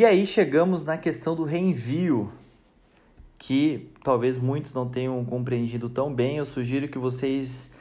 E 0.00 0.04
aí 0.06 0.24
chegamos 0.24 0.86
na 0.86 0.96
questão 0.96 1.36
do 1.36 1.44
reenvio, 1.44 2.32
que 3.38 3.92
talvez 4.02 4.38
muitos 4.38 4.72
não 4.72 4.88
tenham 4.88 5.22
compreendido 5.26 5.90
tão 5.90 6.10
bem. 6.10 6.38
Eu 6.38 6.46
sugiro 6.46 6.88
que 6.88 6.96
vocês 6.96 7.72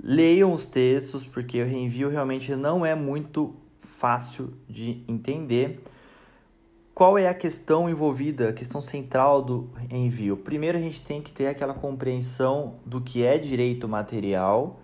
Leiam 0.00 0.52
os 0.52 0.66
textos, 0.66 1.24
porque 1.24 1.60
o 1.60 1.66
reenvio 1.66 2.08
realmente 2.10 2.54
não 2.54 2.86
é 2.86 2.94
muito 2.94 3.56
fácil 3.76 4.54
de 4.68 5.02
entender. 5.08 5.82
Qual 6.94 7.18
é 7.18 7.26
a 7.26 7.34
questão 7.34 7.90
envolvida, 7.90 8.50
a 8.50 8.52
questão 8.52 8.80
central 8.80 9.42
do 9.42 9.68
envio? 9.90 10.36
Primeiro, 10.36 10.78
a 10.78 10.80
gente 10.80 11.02
tem 11.02 11.20
que 11.20 11.32
ter 11.32 11.48
aquela 11.48 11.74
compreensão 11.74 12.76
do 12.86 13.00
que 13.00 13.24
é 13.24 13.36
direito 13.36 13.88
material 13.88 14.78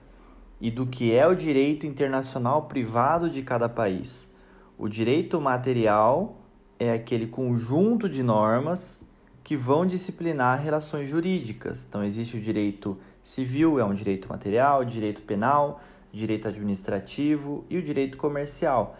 e 0.60 0.72
do 0.72 0.84
que 0.88 1.14
é 1.14 1.24
o 1.24 1.36
direito 1.36 1.86
internacional 1.86 2.62
privado 2.62 3.30
de 3.30 3.42
cada 3.42 3.68
país. 3.68 4.34
O 4.76 4.88
direito 4.88 5.40
material 5.40 6.40
é 6.78 6.92
aquele 6.92 7.26
conjunto 7.26 8.08
de 8.08 8.22
normas 8.22 9.08
que 9.42 9.56
vão 9.56 9.84
disciplinar 9.84 10.60
relações 10.60 11.08
jurídicas. 11.08 11.86
Então, 11.86 12.02
existe 12.02 12.36
o 12.36 12.40
direito 12.40 12.96
civil, 13.22 13.78
é 13.78 13.84
um 13.84 13.94
direito 13.94 14.28
material, 14.28 14.84
direito 14.84 15.22
penal, 15.22 15.80
direito 16.12 16.48
administrativo 16.48 17.64
e 17.68 17.76
o 17.76 17.82
direito 17.82 18.16
comercial. 18.16 18.96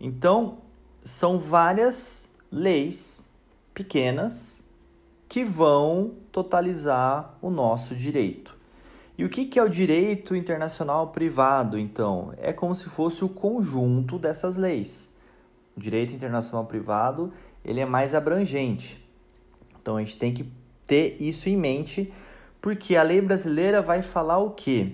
Então, 0.00 0.58
são 1.02 1.38
várias 1.38 2.30
leis 2.50 3.28
pequenas 3.74 4.64
que 5.28 5.44
vão 5.44 6.14
totalizar 6.32 7.36
o 7.42 7.50
nosso 7.50 7.94
direito. 7.94 8.56
E 9.18 9.24
o 9.24 9.28
que 9.28 9.58
é 9.58 9.62
o 9.62 9.68
direito 9.68 10.36
internacional 10.36 11.08
privado, 11.08 11.78
então? 11.78 12.32
É 12.36 12.52
como 12.52 12.74
se 12.74 12.88
fosse 12.88 13.24
o 13.24 13.28
conjunto 13.28 14.18
dessas 14.18 14.56
leis. 14.56 15.15
O 15.76 15.80
direito 15.80 16.14
internacional 16.14 16.64
privado 16.66 17.32
ele 17.64 17.80
é 17.80 17.84
mais 17.84 18.14
abrangente. 18.14 19.04
Então 19.80 19.96
a 19.96 20.00
gente 20.00 20.16
tem 20.16 20.32
que 20.32 20.50
ter 20.86 21.16
isso 21.20 21.48
em 21.48 21.56
mente, 21.56 22.12
porque 22.60 22.96
a 22.96 23.02
lei 23.02 23.20
brasileira 23.20 23.82
vai 23.82 24.02
falar 24.02 24.38
o 24.38 24.50
quê? 24.50 24.92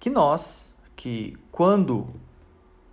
Que 0.00 0.10
nós, 0.10 0.74
que 0.96 1.38
quando 1.52 2.08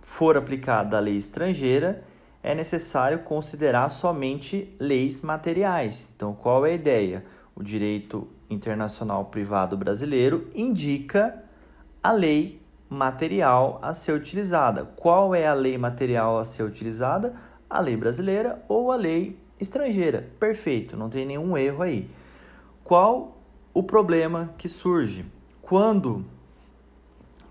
for 0.00 0.36
aplicada 0.36 0.96
a 0.96 1.00
lei 1.00 1.16
estrangeira, 1.16 2.04
é 2.42 2.54
necessário 2.54 3.20
considerar 3.20 3.88
somente 3.88 4.74
leis 4.78 5.20
materiais. 5.20 6.08
Então, 6.14 6.34
qual 6.34 6.64
é 6.66 6.70
a 6.70 6.74
ideia? 6.74 7.24
O 7.54 7.62
direito 7.62 8.28
internacional 8.48 9.26
privado 9.26 9.76
brasileiro 9.76 10.48
indica 10.54 11.44
a 12.02 12.10
lei 12.10 12.61
material 12.92 13.78
a 13.82 13.94
ser 13.94 14.12
utilizada. 14.12 14.84
Qual 14.84 15.34
é 15.34 15.46
a 15.46 15.54
lei 15.54 15.78
material 15.78 16.38
a 16.38 16.44
ser 16.44 16.62
utilizada? 16.62 17.34
A 17.68 17.80
lei 17.80 17.96
brasileira 17.96 18.62
ou 18.68 18.92
a 18.92 18.96
lei 18.96 19.38
estrangeira. 19.58 20.30
Perfeito, 20.38 20.96
não 20.96 21.08
tem 21.08 21.24
nenhum 21.24 21.56
erro 21.56 21.82
aí. 21.82 22.10
Qual 22.84 23.38
o 23.72 23.82
problema 23.82 24.52
que 24.58 24.68
surge? 24.68 25.24
Quando, 25.60 26.24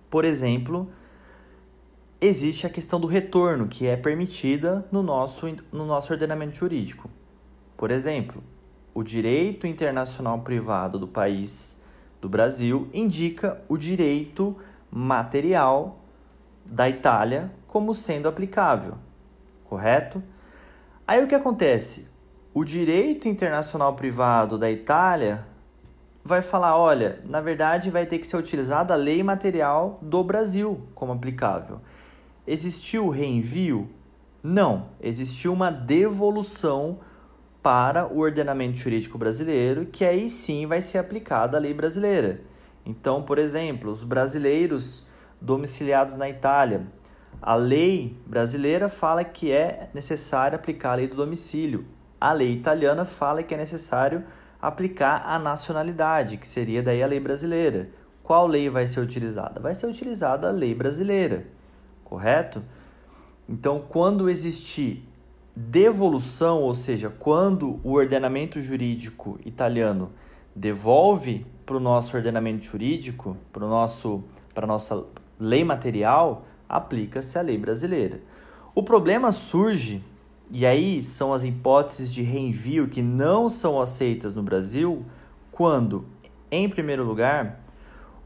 por 0.10 0.24
exemplo, 0.24 0.88
existe 2.20 2.68
a 2.68 2.70
questão 2.70 3.00
do 3.00 3.08
retorno, 3.08 3.68
que 3.68 3.88
é 3.88 3.96
permitida 3.96 4.86
no 4.92 5.02
nosso, 5.02 5.48
no 5.72 5.86
nosso 5.86 6.14
ordenamento 6.14 6.58
jurídico. 6.58 7.10
Por 7.76 7.90
exemplo, 7.90 8.44
o 8.94 9.02
direito 9.02 9.66
internacional 9.66 10.40
privado 10.42 11.00
do 11.00 11.08
país 11.08 11.82
do 12.22 12.30
Brasil 12.30 12.88
indica 12.94 13.60
o 13.68 13.76
direito 13.76 14.56
material 14.92 16.00
da 16.66 16.90
Itália 16.90 17.52
como 17.66 17.94
sendo 17.94 18.28
aplicável, 18.28 18.96
correto? 19.64 20.22
Aí 21.08 21.24
o 21.24 21.28
que 21.28 21.36
acontece? 21.36 22.10
O 22.54 22.66
direito 22.66 23.30
internacional 23.30 23.96
privado 23.96 24.58
da 24.58 24.70
Itália 24.70 25.46
vai 26.24 26.42
falar: 26.42 26.78
olha, 26.78 27.22
na 27.26 27.40
verdade 27.40 27.90
vai 27.90 28.06
ter 28.06 28.20
que 28.20 28.28
ser 28.28 28.38
utilizada 28.38 28.94
a 28.94 28.98
lei 28.98 29.24
material 29.24 29.98
do 30.02 30.24
Brasil 30.24 30.82
como 30.94 31.14
aplicável. 31.14 31.80
Existiu 32.46 33.10
reenvio? 33.10 33.90
Não, 34.44 34.88
existiu 35.00 35.54
uma 35.54 35.72
devolução 35.72 37.00
para 37.62 38.12
o 38.12 38.20
ordenamento 38.20 38.80
jurídico 38.80 39.18
brasileiro, 39.18 39.86
que 39.86 40.04
aí 40.04 40.30
sim 40.30 40.66
vai 40.66 40.82
ser 40.82 40.98
aplicada 40.98 41.58
a 41.58 41.60
lei 41.60 41.74
brasileira. 41.74 42.42
Então, 42.86 43.22
por 43.24 43.38
exemplo, 43.38 43.92
os 43.92 44.04
brasileiros 44.04 45.06
domiciliados 45.40 46.16
na 46.16 46.30
Itália 46.30 46.88
a 47.42 47.56
lei 47.56 48.16
brasileira 48.28 48.88
fala 48.88 49.24
que 49.24 49.52
é 49.52 49.90
necessário 49.96 50.56
aplicar 50.56 50.92
a 50.92 50.96
lei 50.96 51.08
do 51.08 51.16
domicílio. 51.16 51.86
A 52.20 52.32
lei 52.34 52.54
italiana 52.54 53.04
fala 53.04 53.42
que 53.42 53.56
é 53.56 53.58
necessário 53.58 54.24
aplicar 54.62 55.24
a 55.26 55.40
nacionalidade, 55.40 56.38
que 56.38 56.48
seria 56.48 56.84
daí 56.84 57.02
a 57.02 57.08
lei 57.08 57.20
brasileira. 57.20 57.90
Qual 58.22 58.46
lei 58.46 58.70
vai 58.70 58.86
ser 58.86 59.00
utilizada? 59.00 59.60
Vai 59.60 59.74
ser 59.74 59.88
utilizada 59.88 60.50
a 60.50 60.52
lei 60.52 60.76
brasileira, 60.76 61.48
correto? 62.04 62.62
Então, 63.50 63.84
quando 63.90 64.30
existir 64.30 65.04
devolução, 65.56 66.62
ou 66.62 66.76
seja, 66.76 67.10
quando 67.10 67.80
o 67.84 67.94
ordenamento 67.94 68.62
jurídico 68.62 69.40
italiano 69.44 70.12
devolve 70.56 71.46
para 71.66 71.78
o 71.78 71.80
nosso 71.80 72.16
ordenamento 72.18 72.66
jurídico, 72.66 73.38
para 73.54 73.66
a 73.66 74.68
nossa 74.68 75.04
lei 75.40 75.64
material, 75.64 76.46
aplica-se 76.68 77.38
a 77.38 77.42
lei 77.42 77.58
brasileira. 77.58 78.22
O 78.74 78.84
problema 78.84 79.32
surge, 79.32 80.04
e 80.52 80.66
aí 80.66 81.02
são 81.02 81.34
as 81.34 81.44
hipóteses 81.44 82.14
de 82.14 82.22
reenvio 82.22 82.88
que 82.88 83.02
não 83.02 83.50
são 83.50 83.80
aceitas 83.82 84.34
no 84.34 84.44
Brasil, 84.44 85.06
quando, 85.52 86.06
em 86.50 86.70
primeiro 86.70 87.04
lugar, 87.04 87.60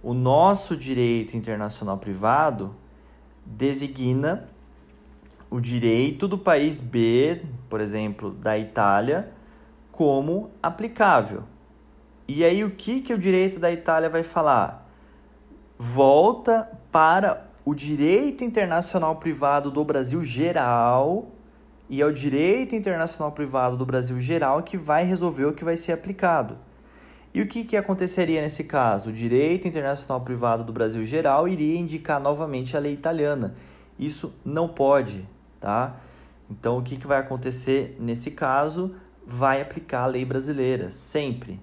o 0.02 0.14
nosso 0.14 0.78
direito 0.78 1.36
internacional 1.36 1.98
privado 1.98 2.76
designa 3.46 4.48
o 5.50 5.60
direito 5.60 6.28
do 6.28 6.38
país 6.38 6.82
B, 6.82 7.44
por 7.70 7.80
exemplo, 7.80 8.32
da 8.32 8.58
Itália, 8.58 9.32
como 9.92 10.50
aplicável. 10.62 11.44
E 12.28 12.44
aí 12.44 12.64
o 12.64 12.72
que, 12.72 13.02
que 13.02 13.14
o 13.14 13.18
direito 13.18 13.60
da 13.60 13.72
Itália 13.72 14.10
vai 14.10 14.24
falar? 14.24 14.90
Volta 15.78 16.70
para 16.92 17.46
o 17.64 17.76
direito 17.76 18.44
internacional 18.44 19.18
privado 19.18 19.70
do 19.70 19.84
Brasil 19.84 20.24
geral 20.24 21.28
e 21.88 22.02
é 22.02 22.06
o 22.06 22.12
direito 22.12 22.76
internacional 22.76 23.32
privado 23.32 23.78
do 23.78 23.86
Brasil 23.86 24.20
geral 24.20 24.64
que 24.64 24.76
vai 24.76 25.04
resolver 25.06 25.46
o 25.46 25.54
que 25.54 25.64
vai 25.64 25.78
ser 25.78 25.92
aplicado. 25.92 26.58
E 27.34 27.42
o 27.42 27.48
que, 27.48 27.64
que 27.64 27.76
aconteceria 27.76 28.42
nesse 28.42 28.64
caso? 28.64 29.10
O 29.10 29.14
direito 29.14 29.68
internacional 29.68 30.22
privado 30.22 30.64
do 30.64 30.72
Brasil 30.72 31.04
geral 31.04 31.48
iria 31.48 31.78
indicar 31.78 32.20
novamente 32.20 32.78
a 32.78 32.80
lei 32.80 32.94
italiana. 32.94 33.54
Isso 34.00 34.34
não 34.44 34.68
pode, 34.68 35.28
tá? 35.60 35.98
Então, 36.50 36.78
o 36.78 36.82
que, 36.82 36.96
que 36.96 37.06
vai 37.06 37.20
acontecer 37.20 37.98
nesse 38.00 38.32
caso? 38.32 38.96
Vai 39.28 39.62
aplicar 39.62 40.04
a 40.04 40.08
lei 40.08 40.24
brasileira, 40.24 40.90
sempre. 40.90 41.60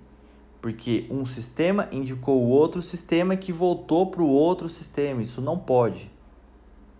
Porque 0.62 1.06
um 1.10 1.26
sistema 1.26 1.88
indicou 1.90 2.40
o 2.40 2.48
outro 2.48 2.80
sistema 2.80 3.36
que 3.36 3.52
voltou 3.52 4.06
para 4.06 4.22
o 4.22 4.28
outro 4.28 4.68
sistema. 4.68 5.20
Isso 5.20 5.42
não 5.42 5.58
pode. 5.58 6.08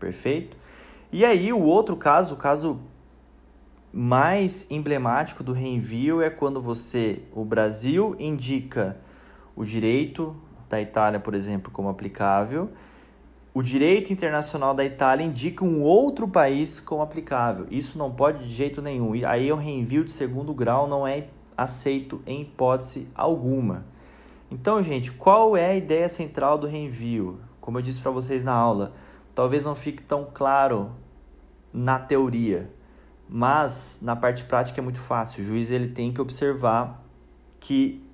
Perfeito? 0.01 0.59
E 1.13 1.25
aí, 1.25 1.53
o 1.53 1.63
outro 1.63 1.97
caso, 1.97 2.35
o 2.35 2.37
caso 2.37 2.81
mais 3.93 4.69
emblemático 4.69 5.45
do 5.45 5.53
reenvio 5.53 6.21
é 6.21 6.29
quando 6.29 6.61
você, 6.61 7.23
o 7.33 7.45
Brasil, 7.45 8.17
indica 8.19 8.99
o 9.55 9.65
direito 9.65 10.35
da 10.69 10.81
Itália, 10.81 11.21
por 11.21 11.35
exemplo, 11.35 11.71
como 11.71 11.89
aplicável, 11.89 12.71
o 13.55 13.63
direito 13.63 14.13
internacional 14.13 14.75
da 14.75 14.85
Itália 14.85 15.25
indica 15.25 15.65
um 15.65 15.83
outro 15.83 16.27
país 16.27 16.81
como 16.81 17.03
aplicável. 17.03 17.67
Isso 17.71 17.99
não 17.99 18.11
pode 18.11 18.49
de 18.49 18.53
jeito 18.53 18.83
nenhum. 18.83 19.13
Aí 19.27 19.53
o 19.53 19.57
reenvio 19.57 20.03
de 20.03 20.11
segundo 20.11 20.55
grau 20.55 20.89
não 20.89 21.07
é 21.07 21.29
aceito 21.63 22.21
em 22.27 22.43
hipótese 22.43 23.09
alguma. 23.15 23.85
Então, 24.51 24.83
gente, 24.83 25.13
qual 25.13 25.57
é 25.57 25.71
a 25.71 25.75
ideia 25.75 26.09
central 26.09 26.59
do 26.59 26.67
reenvio? 26.67 27.41
Como 27.61 27.79
eu 27.79 27.83
disse 27.83 28.01
para 28.01 28.11
vocês 28.11 28.43
na 28.43 28.53
aula, 28.53 28.93
talvez 29.35 29.65
não 29.65 29.75
fique 29.75 30.03
tão 30.03 30.27
claro 30.33 30.91
na 31.73 31.99
teoria, 31.99 32.71
mas 33.29 34.01
na 34.03 34.15
parte 34.15 34.45
prática 34.45 34.81
é 34.81 34.85
muito 34.85 35.01
fácil. 35.01 35.43
O 35.43 35.47
juiz 35.47 35.71
ele 35.71 35.89
tem 35.89 36.13
que 36.13 36.21
observar 36.21 37.03
que 37.59 38.05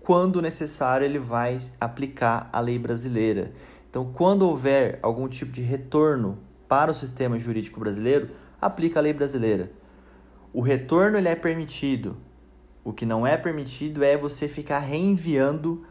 quando 0.00 0.40
necessário 0.40 1.04
ele 1.04 1.18
vai 1.18 1.58
aplicar 1.80 2.48
a 2.52 2.60
lei 2.60 2.78
brasileira. 2.78 3.52
Então, 3.90 4.10
quando 4.12 4.48
houver 4.48 4.98
algum 5.02 5.28
tipo 5.28 5.52
de 5.52 5.62
retorno 5.62 6.38
para 6.66 6.90
o 6.90 6.94
sistema 6.94 7.36
jurídico 7.36 7.78
brasileiro, 7.78 8.30
aplica 8.60 8.98
a 8.98 9.02
lei 9.02 9.12
brasileira. 9.12 9.70
O 10.52 10.60
retorno 10.60 11.18
ele 11.18 11.28
é 11.28 11.34
permitido. 11.34 12.16
O 12.84 12.92
que 12.92 13.06
não 13.06 13.26
é 13.26 13.36
permitido 13.36 14.02
é 14.02 14.16
você 14.16 14.48
ficar 14.48 14.80
reenviando 14.80 15.84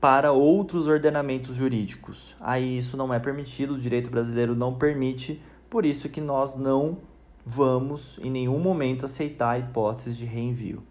para 0.00 0.30
outros 0.30 0.86
ordenamentos 0.86 1.56
jurídicos. 1.56 2.36
Aí 2.40 2.76
isso 2.78 2.96
não 2.96 3.12
é 3.12 3.18
permitido, 3.18 3.74
o 3.74 3.78
direito 3.78 4.10
brasileiro 4.10 4.54
não 4.54 4.74
permite 4.74 5.42
por 5.70 5.84
isso 5.84 6.08
que 6.08 6.20
nós 6.20 6.54
não 6.54 6.98
vamos 7.44 8.18
em 8.22 8.30
nenhum 8.30 8.58
momento 8.58 9.04
aceitar 9.04 9.50
a 9.50 9.58
hipótese 9.58 10.16
de 10.16 10.26
reenvio. 10.26 10.82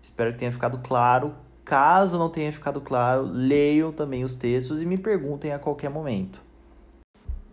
Espero 0.00 0.32
que 0.32 0.38
tenha 0.38 0.52
ficado 0.52 0.78
claro. 0.78 1.34
Caso 1.64 2.18
não 2.18 2.30
tenha 2.30 2.50
ficado 2.50 2.80
claro, 2.80 3.24
leiam 3.24 3.92
também 3.92 4.24
os 4.24 4.34
textos 4.34 4.80
e 4.80 4.86
me 4.86 4.96
perguntem 4.96 5.52
a 5.52 5.58
qualquer 5.58 5.90
momento. 5.90 6.40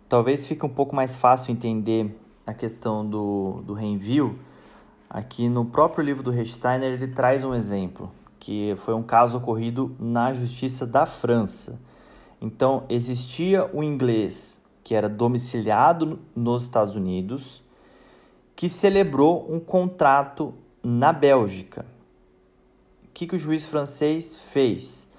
Talvez 0.07 0.47
fique 0.47 0.65
um 0.65 0.69
pouco 0.69 0.95
mais 0.95 1.15
fácil 1.15 1.51
entender 1.51 2.17
a 2.47 2.53
questão 2.53 3.05
do, 3.05 3.61
do 3.65 3.73
reenvio. 3.73 4.39
Aqui 5.09 5.47
no 5.47 5.65
próprio 5.65 6.03
livro 6.03 6.23
do 6.23 6.31
Rechsteiner 6.31 6.93
ele 6.93 7.07
traz 7.07 7.43
um 7.43 7.53
exemplo, 7.53 8.11
que 8.39 8.75
foi 8.77 8.93
um 8.93 9.03
caso 9.03 9.37
ocorrido 9.37 9.95
na 9.99 10.33
Justiça 10.33 10.85
da 10.85 11.05
França. 11.05 11.79
Então, 12.41 12.83
existia 12.89 13.69
o 13.73 13.83
inglês 13.83 14.63
que 14.83 14.93
era 14.93 15.09
domiciliado 15.09 16.19
nos 16.35 16.63
Estados 16.63 16.95
Unidos, 16.95 17.63
que 18.55 18.69
celebrou 18.69 19.51
um 19.51 19.59
contrato 19.59 20.53
na 20.83 21.11
Bélgica. 21.11 21.85
O 23.03 23.07
que, 23.13 23.25
que 23.25 23.35
o 23.35 23.39
juiz 23.39 23.65
francês 23.65 24.37
fez? 24.37 25.09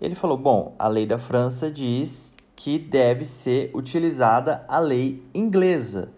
Ele 0.00 0.16
falou: 0.16 0.36
bom, 0.36 0.74
a 0.78 0.88
lei 0.88 1.06
da 1.06 1.16
França 1.16 1.70
diz 1.70 2.36
que 2.56 2.78
deve 2.78 3.24
ser 3.24 3.70
utilizada 3.72 4.64
a 4.66 4.80
lei 4.80 5.24
inglesa, 5.32 6.12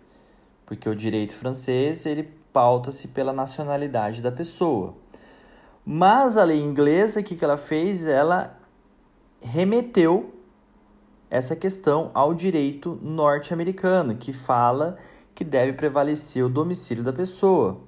porque 0.64 0.88
o 0.88 0.97
direito 0.97 1.35
francês 1.35 2.07
ele 2.07 2.31
pauta-se 2.55 3.09
pela 3.09 3.33
nacionalidade 3.33 4.23
da 4.23 4.31
pessoa. 4.31 4.95
Mas 5.85 6.38
a 6.38 6.45
lei 6.45 6.62
inglesa, 6.62 7.19
o 7.19 7.25
que, 7.25 7.35
que 7.35 7.45
ela 7.45 7.57
fez? 7.57 8.07
Ela 8.07 8.57
remeteu 9.43 10.33
essa 11.29 11.57
questão 11.57 12.12
ao 12.14 12.33
direito 12.33 12.97
norte-americano, 13.03 14.14
que 14.14 14.33
fala 14.33 14.97
que 15.35 15.43
deve 15.43 15.73
prevalecer 15.73 16.45
o 16.45 16.49
domicílio 16.49 17.03
da 17.03 17.12
pessoa. 17.12 17.81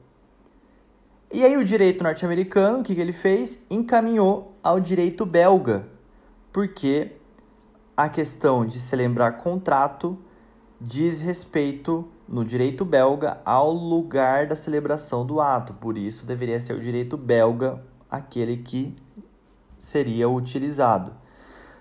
E 1.33 1.45
aí 1.45 1.57
o 1.57 1.65
direito 1.65 2.03
norte-americano, 2.03 2.81
o 2.81 2.83
que, 2.83 2.95
que 2.95 3.01
ele 3.01 3.13
fez? 3.13 3.65
Encaminhou 3.71 4.53
ao 4.65 4.81
direito 4.81 5.25
belga, 5.25 5.87
porque 6.53 7.13
a 7.97 8.09
questão 8.09 8.67
de 8.67 8.81
celebrar 8.81 9.37
contrato 9.37 10.19
diz 10.81 11.21
respeito 11.21 12.09
no 12.29 12.45
direito 12.45 12.85
belga 12.85 13.41
ao 13.45 13.73
lugar 13.73 14.47
da 14.47 14.57
celebração 14.57 15.25
do 15.25 15.41
ato. 15.41 15.75
Por 15.75 15.97
isso 15.97 16.27
deveria 16.27 16.59
ser 16.59 16.75
o 16.75 16.81
direito 16.81 17.17
belga 17.17 17.83
aquele 18.11 18.57
que 18.57 18.97
seria 19.79 20.29
utilizado. 20.29 21.13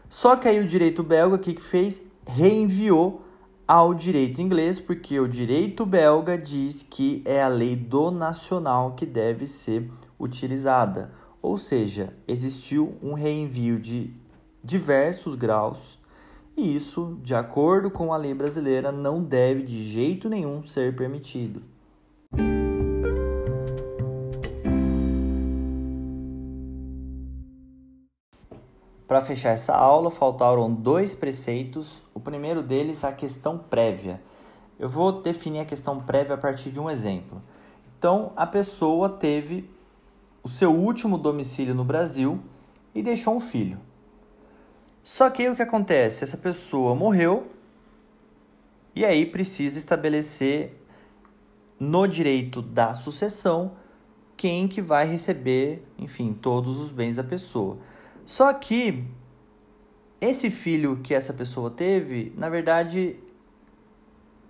Só 0.07 0.35
que 0.35 0.47
aí 0.47 0.59
o 0.59 0.67
direito 0.67 1.03
belga, 1.03 1.35
o 1.35 1.39
que, 1.39 1.53
que 1.53 1.61
fez? 1.61 2.01
Reenviou 2.27 3.21
ao 3.67 3.93
direito 3.93 4.41
inglês, 4.41 4.79
porque 4.79 5.19
o 5.19 5.27
direito 5.27 5.85
belga 5.85 6.37
diz 6.37 6.83
que 6.83 7.21
é 7.25 7.41
a 7.41 7.47
lei 7.47 7.75
do 7.75 8.11
nacional 8.11 8.93
que 8.93 9.05
deve 9.05 9.47
ser 9.47 9.89
utilizada. 10.19 11.11
Ou 11.41 11.57
seja, 11.57 12.13
existiu 12.27 12.95
um 13.01 13.13
reenvio 13.13 13.79
de 13.79 14.13
diversos 14.63 15.35
graus 15.35 15.99
e 16.57 16.73
isso, 16.73 17.19
de 17.21 17.35
acordo 17.35 17.91
com 17.91 18.13
a 18.13 18.17
lei 18.17 18.33
brasileira, 18.33 18.91
não 18.91 19.21
deve 19.21 19.63
de 19.63 19.83
jeito 19.83 20.29
nenhum 20.29 20.63
ser 20.65 20.95
permitido. 20.95 21.61
Para 29.07 29.21
fechar 29.21 29.51
essa 29.51 29.75
aula, 29.75 30.09
faltaram 30.09 30.73
dois 30.73 31.13
preceitos. 31.13 32.01
O 32.13 32.19
primeiro 32.19 32.63
deles, 32.63 33.03
a 33.03 33.11
questão 33.11 33.57
prévia. 33.57 34.21
Eu 34.79 34.89
vou 34.89 35.21
definir 35.21 35.59
a 35.59 35.65
questão 35.65 36.01
prévia 36.01 36.35
a 36.35 36.37
partir 36.37 36.71
de 36.71 36.79
um 36.79 36.89
exemplo. 36.89 37.41
Então, 37.97 38.31
a 38.35 38.47
pessoa 38.47 39.07
teve 39.07 39.69
o 40.43 40.49
seu 40.49 40.73
último 40.73 41.17
domicílio 41.17 41.75
no 41.75 41.83
Brasil 41.83 42.39
e 42.93 43.01
deixou 43.03 43.35
um 43.35 43.39
filho. 43.39 43.79
Só 45.05 45.29
que 45.29 45.43
aí 45.43 45.49
o 45.49 45.55
que 45.55 45.61
acontece? 45.61 46.23
Essa 46.23 46.35
pessoa 46.35 46.95
morreu 46.95 47.45
e 48.95 49.05
aí 49.05 49.23
precisa 49.23 49.77
estabelecer 49.77 50.81
no 51.79 52.07
direito 52.07 52.59
da 52.59 52.91
sucessão 52.95 53.73
quem 54.35 54.67
que 54.67 54.81
vai 54.81 55.05
receber, 55.05 55.85
enfim, 55.95 56.33
todos 56.33 56.79
os 56.79 56.89
bens 56.89 57.17
da 57.17 57.23
pessoa. 57.23 57.77
Só 58.25 58.51
que 58.51 59.05
esse 60.19 60.49
filho 60.49 60.99
que 61.03 61.13
essa 61.13 61.31
pessoa 61.31 61.69
teve, 61.69 62.33
na 62.35 62.49
verdade, 62.49 63.15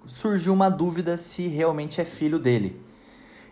surgiu 0.05 0.53
uma 0.53 0.69
dúvida 0.69 1.17
se 1.17 1.49
realmente 1.49 1.99
é 1.99 2.05
filho 2.05 2.39
dele. 2.39 2.81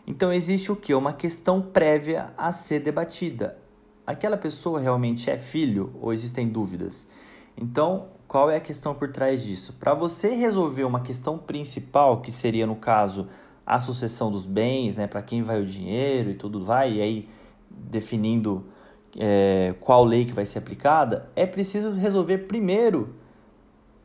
Então 0.08 0.32
existe 0.32 0.72
o 0.72 0.76
que? 0.76 0.94
Uma 0.94 1.12
questão 1.12 1.62
prévia 1.62 2.34
a 2.38 2.54
ser 2.54 2.80
debatida. 2.80 3.62
Aquela 4.06 4.38
pessoa 4.38 4.80
realmente 4.80 5.30
é 5.30 5.38
filho 5.38 5.94
ou 6.02 6.12
existem 6.12 6.46
dúvidas? 6.46 7.08
Então, 7.56 8.08
qual 8.28 8.50
é 8.50 8.58
a 8.58 8.60
questão 8.60 8.94
por 8.94 9.12
trás 9.12 9.44
disso? 9.44 9.74
Para 9.74 9.94
você 9.94 10.34
resolver 10.36 10.84
uma 10.84 11.02
questão 11.02 11.38
principal, 11.38 12.20
que 12.22 12.32
seria 12.32 12.68
no 12.68 12.76
caso 12.76 13.28
a 13.66 13.80
sucessão 13.80 14.30
dos 14.32 14.46
bens, 14.46 14.96
né, 14.98 15.08
para 15.08 15.22
quem 15.22 15.42
vai 15.42 15.62
o 15.62 15.66
dinheiro 15.66 16.32
e 16.32 16.34
tudo 16.34 16.64
vai, 16.64 16.94
e 16.94 17.02
aí 17.02 17.30
definindo 17.70 18.66
é, 19.18 19.74
qual 19.80 20.04
lei 20.04 20.26
que 20.26 20.34
vai 20.34 20.46
ser 20.46 20.60
aplicada, 20.60 21.30
é 21.36 21.46
preciso 21.46 21.92
resolver 21.92 22.40
primeiro 22.40 23.16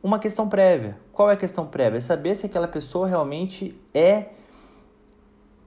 uma 0.01 0.17
questão 0.17 0.47
prévia. 0.47 0.97
Qual 1.11 1.29
é 1.29 1.33
a 1.33 1.37
questão 1.37 1.65
prévia? 1.65 1.97
É 1.97 2.01
saber 2.01 2.35
se 2.35 2.45
aquela 2.45 2.67
pessoa 2.67 3.07
realmente 3.07 3.75
é 3.93 4.29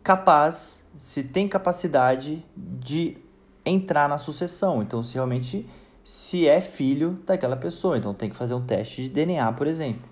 capaz, 0.02 0.82
se 0.96 1.22
tem 1.22 1.46
capacidade 1.46 2.44
de 2.56 3.18
entrar 3.64 4.08
na 4.08 4.18
sucessão. 4.18 4.82
Então, 4.82 5.02
se 5.02 5.14
realmente 5.14 5.66
se 6.04 6.48
é 6.48 6.60
filho 6.60 7.18
daquela 7.26 7.56
pessoa. 7.56 7.96
Então 7.96 8.14
tem 8.14 8.28
que 8.28 8.36
fazer 8.36 8.54
um 8.54 8.64
teste 8.64 9.02
de 9.02 9.08
DNA, 9.08 9.52
por 9.52 9.66
exemplo. 9.66 10.08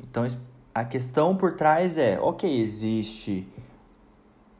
Então 0.00 0.26
a 0.74 0.84
questão 0.84 1.36
por 1.36 1.54
trás 1.54 1.96
é, 1.96 2.18
ok, 2.20 2.60
existe 2.60 3.48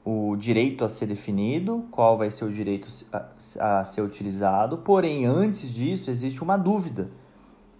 o 0.04 0.36
direito 0.36 0.84
a 0.84 0.88
ser 0.88 1.06
definido, 1.06 1.86
qual 1.90 2.16
vai 2.16 2.30
ser 2.30 2.44
o 2.44 2.52
direito 2.52 2.88
a, 3.12 3.78
a 3.80 3.84
ser 3.84 4.02
utilizado, 4.02 4.78
porém 4.78 5.26
antes 5.26 5.72
disso 5.74 6.10
existe 6.10 6.42
uma 6.42 6.56
dúvida 6.56 7.10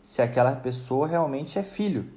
se 0.03 0.21
aquela 0.21 0.55
pessoa 0.55 1.07
realmente 1.07 1.59
é 1.59 1.63
filho 1.63 2.11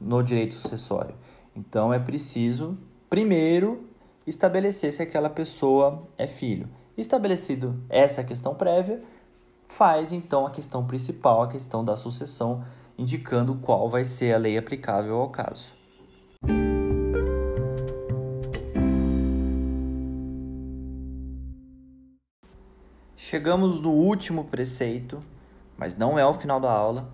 no 0.00 0.22
direito 0.22 0.54
sucessório. 0.54 1.14
Então 1.54 1.92
é 1.92 1.98
preciso 1.98 2.78
primeiro 3.08 3.86
estabelecer 4.26 4.92
se 4.92 5.02
aquela 5.02 5.30
pessoa 5.30 6.02
é 6.16 6.26
filho. 6.26 6.68
Estabelecido 6.96 7.82
essa 7.88 8.22
questão 8.22 8.54
prévia, 8.54 9.02
faz 9.66 10.12
então 10.12 10.46
a 10.46 10.50
questão 10.50 10.86
principal, 10.86 11.42
a 11.42 11.48
questão 11.48 11.84
da 11.84 11.96
sucessão, 11.96 12.64
indicando 12.96 13.56
qual 13.56 13.90
vai 13.90 14.04
ser 14.04 14.32
a 14.32 14.38
lei 14.38 14.56
aplicável 14.56 15.16
ao 15.16 15.28
caso. 15.28 15.72
Chegamos 23.16 23.80
no 23.80 23.90
último 23.90 24.44
preceito, 24.44 25.20
mas 25.76 25.96
não 25.96 26.16
é 26.16 26.24
o 26.24 26.34
final 26.34 26.60
da 26.60 26.70
aula, 26.70 27.10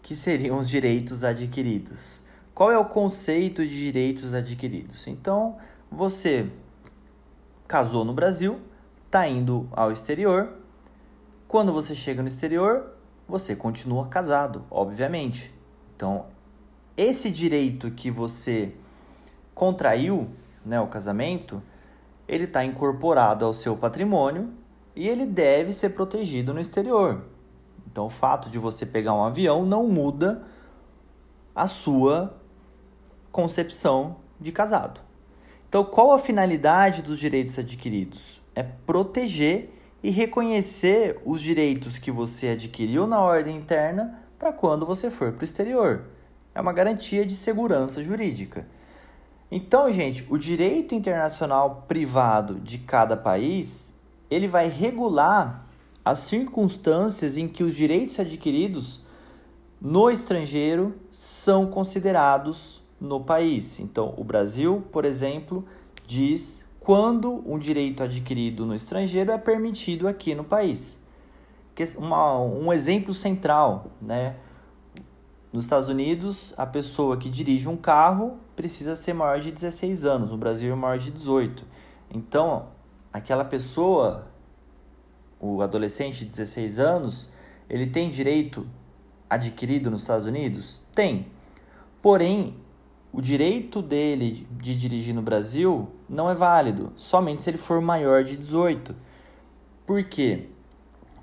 que 0.00 0.14
seriam 0.14 0.58
os 0.58 0.68
direitos 0.68 1.24
adquiridos. 1.24 2.22
Qual 2.54 2.70
é 2.70 2.78
o 2.78 2.84
conceito 2.84 3.66
de 3.66 3.84
direitos 3.84 4.32
adquiridos? 4.32 5.08
Então, 5.08 5.56
você 5.90 6.48
casou 7.66 8.04
no 8.04 8.12
Brasil, 8.12 8.60
está 9.08 9.26
indo 9.26 9.66
ao 9.72 9.90
exterior. 9.90 10.52
Quando 11.48 11.72
você 11.72 11.94
chega 11.94 12.20
no 12.20 12.28
exterior, 12.28 12.92
você 13.26 13.56
continua 13.56 14.06
casado, 14.06 14.64
obviamente. 14.70 15.52
Então, 15.96 16.26
esse 16.94 17.30
direito 17.30 17.90
que 17.90 18.10
você 18.10 18.74
contraiu, 19.54 20.28
né, 20.64 20.78
o 20.78 20.86
casamento, 20.86 21.62
ele 22.28 22.44
está 22.44 22.62
incorporado 22.64 23.46
ao 23.46 23.52
seu 23.54 23.74
patrimônio 23.74 24.52
e 24.94 25.08
ele 25.08 25.24
deve 25.24 25.72
ser 25.72 25.90
protegido 25.90 26.52
no 26.52 26.60
exterior. 26.60 27.24
Então, 27.90 28.06
o 28.06 28.10
fato 28.10 28.50
de 28.50 28.58
você 28.58 28.84
pegar 28.84 29.14
um 29.14 29.24
avião 29.24 29.64
não 29.64 29.86
muda 29.86 30.42
a 31.54 31.66
sua 31.66 32.38
concepção 33.32 34.16
de 34.38 34.52
casado. 34.52 35.00
Então, 35.66 35.82
qual 35.82 36.12
a 36.12 36.18
finalidade 36.18 37.00
dos 37.00 37.18
direitos 37.18 37.58
adquiridos? 37.58 38.40
É 38.58 38.64
proteger 38.64 39.72
e 40.02 40.10
reconhecer 40.10 41.22
os 41.24 41.40
direitos 41.40 41.96
que 41.96 42.10
você 42.10 42.48
adquiriu 42.48 43.06
na 43.06 43.20
ordem 43.20 43.56
interna 43.56 44.18
para 44.36 44.52
quando 44.52 44.84
você 44.84 45.10
for 45.10 45.30
para 45.30 45.42
o 45.42 45.44
exterior. 45.44 46.06
É 46.52 46.60
uma 46.60 46.72
garantia 46.72 47.24
de 47.24 47.36
segurança 47.36 48.02
jurídica. 48.02 48.66
Então, 49.48 49.88
gente, 49.92 50.26
o 50.28 50.36
direito 50.36 50.92
internacional 50.92 51.84
privado 51.86 52.56
de 52.58 52.78
cada 52.78 53.16
país 53.16 53.94
ele 54.28 54.48
vai 54.48 54.68
regular 54.68 55.64
as 56.04 56.18
circunstâncias 56.18 57.36
em 57.36 57.46
que 57.46 57.62
os 57.62 57.76
direitos 57.76 58.18
adquiridos 58.18 59.04
no 59.80 60.10
estrangeiro 60.10 60.96
são 61.12 61.68
considerados 61.68 62.82
no 63.00 63.20
país. 63.20 63.78
Então, 63.78 64.14
o 64.16 64.24
Brasil, 64.24 64.82
por 64.90 65.04
exemplo, 65.04 65.64
diz 66.04 66.66
quando 66.88 67.44
um 67.46 67.58
direito 67.58 68.02
adquirido 68.02 68.64
no 68.64 68.74
estrangeiro 68.74 69.30
é 69.30 69.36
permitido 69.36 70.08
aqui 70.08 70.34
no 70.34 70.42
país. 70.42 71.06
Uma, 71.98 72.40
um 72.40 72.72
exemplo 72.72 73.12
central, 73.12 73.90
né? 74.00 74.36
Nos 75.52 75.66
Estados 75.66 75.90
Unidos, 75.90 76.54
a 76.56 76.64
pessoa 76.64 77.18
que 77.18 77.28
dirige 77.28 77.68
um 77.68 77.76
carro 77.76 78.38
precisa 78.56 78.96
ser 78.96 79.12
maior 79.12 79.38
de 79.38 79.50
16 79.50 80.06
anos, 80.06 80.30
no 80.30 80.38
Brasil 80.38 80.74
maior 80.74 80.96
de 80.96 81.10
18. 81.10 81.62
Então, 82.10 82.68
aquela 83.12 83.44
pessoa, 83.44 84.26
o 85.38 85.60
adolescente 85.60 86.20
de 86.20 86.30
16 86.30 86.78
anos, 86.80 87.30
ele 87.68 87.86
tem 87.86 88.08
direito 88.08 88.66
adquirido 89.28 89.90
nos 89.90 90.00
Estados 90.00 90.24
Unidos? 90.24 90.80
Tem. 90.94 91.26
Porém, 92.00 92.56
o 93.12 93.22
direito 93.22 93.80
dele 93.80 94.46
de 94.50 94.76
dirigir 94.76 95.14
no 95.14 95.22
Brasil 95.22 95.88
não 96.08 96.30
é 96.30 96.34
válido, 96.34 96.92
somente 96.94 97.42
se 97.42 97.50
ele 97.50 97.58
for 97.58 97.80
maior 97.80 98.22
de 98.22 98.36
18. 98.36 98.94
Por 99.86 100.04
quê? 100.04 100.48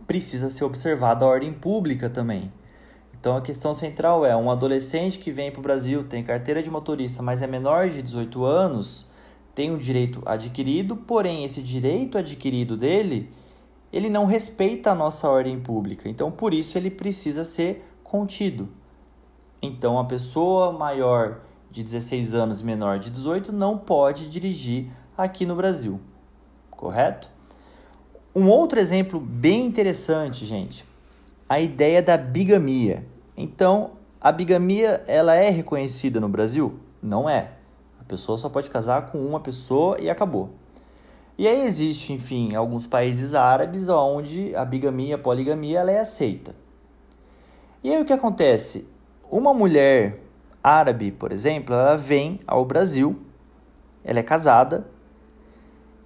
Precisa 0.07 0.49
ser 0.49 0.63
observada 0.63 1.23
a 1.23 1.27
ordem 1.27 1.53
pública 1.53 2.09
também. 2.09 2.51
Então 3.13 3.37
a 3.37 3.41
questão 3.41 3.73
central 3.73 4.25
é: 4.25 4.35
um 4.35 4.49
adolescente 4.51 5.19
que 5.19 5.31
vem 5.31 5.51
para 5.51 5.59
o 5.59 5.63
Brasil, 5.63 6.03
tem 6.03 6.23
carteira 6.23 6.61
de 6.61 6.69
motorista, 6.69 7.21
mas 7.21 7.41
é 7.41 7.47
menor 7.47 7.89
de 7.89 8.01
18 8.01 8.43
anos, 8.43 9.07
tem 9.53 9.71
um 9.71 9.77
direito 9.77 10.21
adquirido, 10.25 10.95
porém 10.95 11.43
esse 11.43 11.61
direito 11.61 12.17
adquirido 12.17 12.75
dele, 12.75 13.31
ele 13.91 14.09
não 14.09 14.25
respeita 14.25 14.91
a 14.91 14.95
nossa 14.95 15.29
ordem 15.29 15.59
pública. 15.59 16.09
Então 16.09 16.31
por 16.31 16.53
isso 16.53 16.77
ele 16.77 16.89
precisa 16.89 17.43
ser 17.43 17.83
contido. 18.03 18.67
Então 19.61 19.97
a 19.97 20.05
pessoa 20.05 20.71
maior 20.71 21.39
de 21.75 21.83
16 21.83 22.33
anos 22.33 22.61
e 22.61 22.65
menor 22.65 22.99
de 22.99 23.09
18 23.09 23.51
não 23.51 23.77
pode 23.77 24.29
dirigir 24.29 24.87
aqui 25.17 25.45
no 25.45 25.57
Brasil. 25.57 25.99
Correto? 26.71 27.29
Um 28.33 28.47
outro 28.47 28.79
exemplo 28.79 29.19
bem 29.19 29.65
interessante, 29.65 30.45
gente, 30.45 30.85
a 31.49 31.59
ideia 31.59 32.01
da 32.01 32.15
bigamia. 32.15 33.05
Então, 33.35 33.91
a 34.21 34.31
bigamia 34.31 35.03
ela 35.05 35.35
é 35.35 35.49
reconhecida 35.49 36.21
no 36.21 36.29
Brasil? 36.29 36.79
Não 37.03 37.29
é. 37.29 37.51
A 37.99 38.05
pessoa 38.05 38.37
só 38.37 38.47
pode 38.47 38.69
casar 38.69 39.11
com 39.11 39.17
uma 39.17 39.41
pessoa 39.41 39.99
e 39.99 40.09
acabou. 40.09 40.51
E 41.37 41.45
aí 41.45 41.65
existe, 41.65 42.13
enfim, 42.13 42.55
alguns 42.55 42.87
países 42.87 43.33
árabes 43.33 43.89
onde 43.89 44.55
a 44.55 44.63
bigamia, 44.63 45.15
a 45.15 45.19
poligamia, 45.19 45.79
ela 45.79 45.91
é 45.91 45.99
aceita. 45.99 46.55
E 47.83 47.93
aí 47.93 48.01
o 48.01 48.05
que 48.05 48.13
acontece? 48.13 48.87
Uma 49.29 49.53
mulher 49.53 50.24
árabe, 50.65 51.11
por 51.11 51.31
exemplo, 51.31 51.75
ela 51.75 51.95
vem 51.95 52.39
ao 52.47 52.65
Brasil, 52.65 53.21
ela 54.03 54.17
é 54.17 54.23
casada 54.23 54.87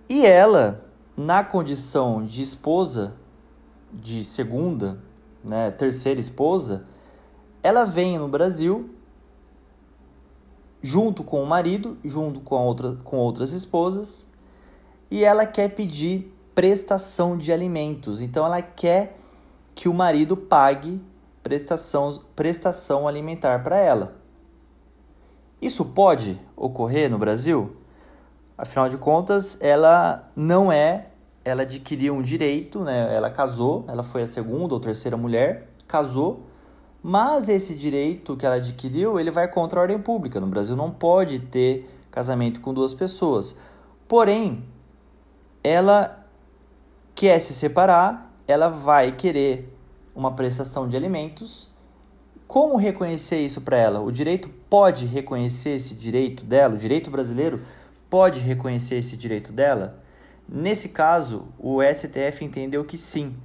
e 0.10 0.26
ela, 0.26 0.84
na 1.16 1.46
condição 1.46 2.26
de 2.26 2.42
esposa, 2.42 3.14
de 3.94 4.22
segunda, 4.26 5.00
né, 5.42 5.72
terceira 5.72 6.20
esposa, 6.20 6.86
ela 7.64 7.86
vem 7.86 8.18
no 8.18 8.28
Brasil 8.28 8.90
junto 10.82 11.24
com 11.24 11.42
o 11.42 11.46
marido, 11.46 11.98
junto 12.04 12.42
com, 12.42 12.56
outra, 12.56 12.98
com 13.04 13.16
outras 13.16 13.54
esposas, 13.54 14.30
e 15.10 15.24
ela 15.24 15.46
quer 15.46 15.70
pedir 15.70 16.36
prestação 16.54 17.38
de 17.38 17.54
alimentos. 17.54 18.20
Então 18.20 18.46
ela 18.46 18.62
quer 18.62 19.18
que 19.74 19.88
o 19.88 19.94
marido 19.94 20.36
pague 20.36 21.02
prestação, 21.42 22.22
prestação 22.36 23.08
alimentar 23.08 23.64
para 23.64 23.78
ela. 23.78 24.19
Isso 25.62 25.84
pode 25.84 26.40
ocorrer 26.56 27.10
no 27.10 27.18
Brasil? 27.18 27.76
Afinal 28.58 28.90
de 28.90 28.98
contas, 28.98 29.58
ela 29.60 30.30
não 30.36 30.72
é, 30.72 31.08
ela 31.44 31.64
adquiriu 31.64 32.14
um 32.14 32.22
direito, 32.22 32.82
né? 32.84 33.14
Ela 33.16 33.30
casou, 33.30 33.86
ela 33.88 34.04
foi 34.04 34.22
a 34.22 34.28
segunda 34.28 34.74
ou 34.74 34.80
terceira 34.80 35.18
mulher, 35.18 35.70
casou, 35.88 36.44
mas 37.02 37.48
esse 37.50 37.76
direito 37.76 38.36
que 38.36 38.46
ela 38.46 38.56
adquiriu, 38.56 39.20
ele 39.20 39.32
vai 39.32 39.48
contra 39.48 39.80
a 39.80 39.84
ordem 39.84 40.00
pública. 40.00 40.40
No 40.40 40.48
Brasil 40.48 40.76
não 40.76 40.92
pode 40.92 41.40
ter 41.40 41.90
casamento 42.12 42.60
com 42.62 42.74
duas 42.74 42.94
pessoas. 42.94 43.58
Porém, 44.08 44.66
ela 45.64 46.26
quer 47.16 47.40
se 47.40 47.54
separar, 47.54 48.34
ela 48.48 48.70
vai 48.70 49.14
querer 49.14 49.74
uma 50.16 50.34
prestação 50.34 50.88
de 50.88 50.98
alimentos. 50.98 51.70
Como 52.48 52.76
reconhecer 52.76 53.40
isso 53.40 53.62
para 53.62 53.78
ela? 53.78 54.02
O 54.02 54.12
direito 54.12 54.50
pode 54.70 55.06
reconhecer 55.06 55.72
esse 55.72 55.96
direito 55.96 56.46
dela? 56.46 56.76
O 56.76 56.78
direito 56.78 57.10
brasileiro 57.10 57.62
pode 58.10 58.40
reconhecer 58.40 58.96
esse 58.96 59.18
direito 59.18 59.52
dela? 59.52 60.04
Nesse 60.48 60.90
caso, 60.90 61.48
o 61.58 61.80
STF 61.82 62.44
entendeu 62.44 62.84
que 62.84 62.98
sim, 62.98 63.36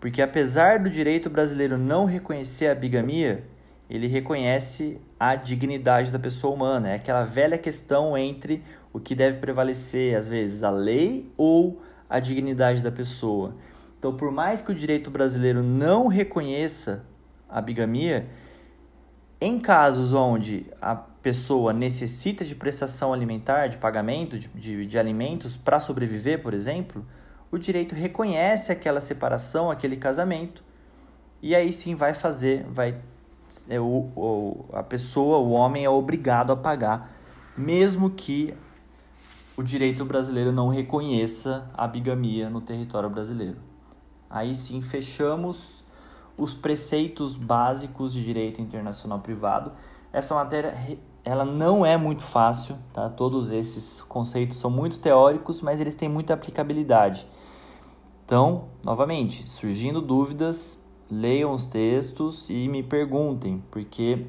porque 0.00 0.22
apesar 0.22 0.78
do 0.78 0.90
direito 0.90 1.30
brasileiro 1.30 1.78
não 1.78 2.04
reconhecer 2.04 2.68
a 2.68 2.74
bigamia, 2.74 3.44
ele 3.88 4.06
reconhece 4.06 5.00
a 5.18 5.36
dignidade 5.36 6.12
da 6.12 6.18
pessoa 6.18 6.54
humana. 6.54 6.90
É 6.90 6.94
aquela 6.96 7.24
velha 7.24 7.56
questão 7.56 8.18
entre 8.18 8.62
o 8.92 8.98
que 8.98 9.14
deve 9.14 9.38
prevalecer, 9.38 10.16
às 10.16 10.26
vezes, 10.26 10.62
a 10.62 10.70
lei 10.70 11.30
ou 11.36 11.80
a 12.10 12.18
dignidade 12.18 12.82
da 12.82 12.90
pessoa. 12.90 13.54
Então, 13.98 14.16
por 14.16 14.30
mais 14.30 14.60
que 14.60 14.72
o 14.72 14.74
direito 14.74 15.10
brasileiro 15.10 15.62
não 15.62 16.08
reconheça 16.08 17.04
a 17.48 17.60
bigamia, 17.60 18.26
em 19.46 19.60
casos 19.60 20.12
onde 20.12 20.66
a 20.82 20.96
pessoa 20.96 21.72
necessita 21.72 22.44
de 22.44 22.56
prestação 22.56 23.12
alimentar, 23.12 23.68
de 23.68 23.78
pagamento 23.78 24.36
de, 24.36 24.48
de, 24.48 24.84
de 24.84 24.98
alimentos 24.98 25.56
para 25.56 25.78
sobreviver, 25.78 26.42
por 26.42 26.52
exemplo, 26.52 27.06
o 27.50 27.56
direito 27.56 27.94
reconhece 27.94 28.72
aquela 28.72 29.00
separação, 29.00 29.70
aquele 29.70 29.96
casamento, 29.96 30.64
e 31.40 31.54
aí 31.54 31.72
sim 31.72 31.94
vai 31.94 32.12
fazer, 32.12 32.64
vai 32.64 33.00
é, 33.68 33.78
o, 33.78 34.10
o, 34.16 34.64
a 34.72 34.82
pessoa, 34.82 35.38
o 35.38 35.52
homem 35.52 35.84
é 35.84 35.88
obrigado 35.88 36.50
a 36.50 36.56
pagar, 36.56 37.16
mesmo 37.56 38.10
que 38.10 38.52
o 39.56 39.62
direito 39.62 40.04
brasileiro 40.04 40.50
não 40.50 40.68
reconheça 40.70 41.70
a 41.72 41.86
bigamia 41.86 42.50
no 42.50 42.60
território 42.60 43.08
brasileiro. 43.08 43.58
Aí 44.28 44.56
sim 44.56 44.82
fechamos 44.82 45.84
os 46.36 46.54
preceitos 46.54 47.36
básicos 47.36 48.12
de 48.12 48.24
direito 48.24 48.60
internacional 48.60 49.20
privado. 49.20 49.72
Essa 50.12 50.34
matéria 50.34 50.74
ela 51.24 51.44
não 51.44 51.84
é 51.84 51.96
muito 51.96 52.22
fácil, 52.22 52.76
tá? 52.92 53.08
Todos 53.08 53.50
esses 53.50 54.00
conceitos 54.00 54.58
são 54.58 54.70
muito 54.70 54.98
teóricos, 55.00 55.60
mas 55.60 55.80
eles 55.80 55.94
têm 55.94 56.08
muita 56.08 56.34
aplicabilidade. 56.34 57.26
Então, 58.24 58.66
novamente, 58.82 59.48
surgindo 59.50 60.00
dúvidas, 60.00 60.80
leiam 61.10 61.52
os 61.52 61.66
textos 61.66 62.48
e 62.48 62.68
me 62.68 62.82
perguntem, 62.82 63.62
porque 63.70 64.26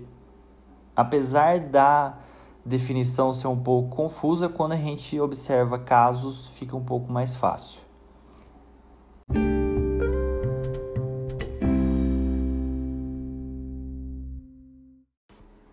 apesar 0.96 1.60
da 1.60 2.18
definição 2.66 3.32
ser 3.32 3.48
um 3.48 3.58
pouco 3.58 3.96
confusa, 3.96 4.50
quando 4.50 4.74
a 4.74 4.78
gente 4.78 5.20
observa 5.20 5.80
casos, 5.80 6.48
fica 6.48 6.76
um 6.76 6.84
pouco 6.84 7.12
mais 7.12 7.36
fácil. 7.36 7.82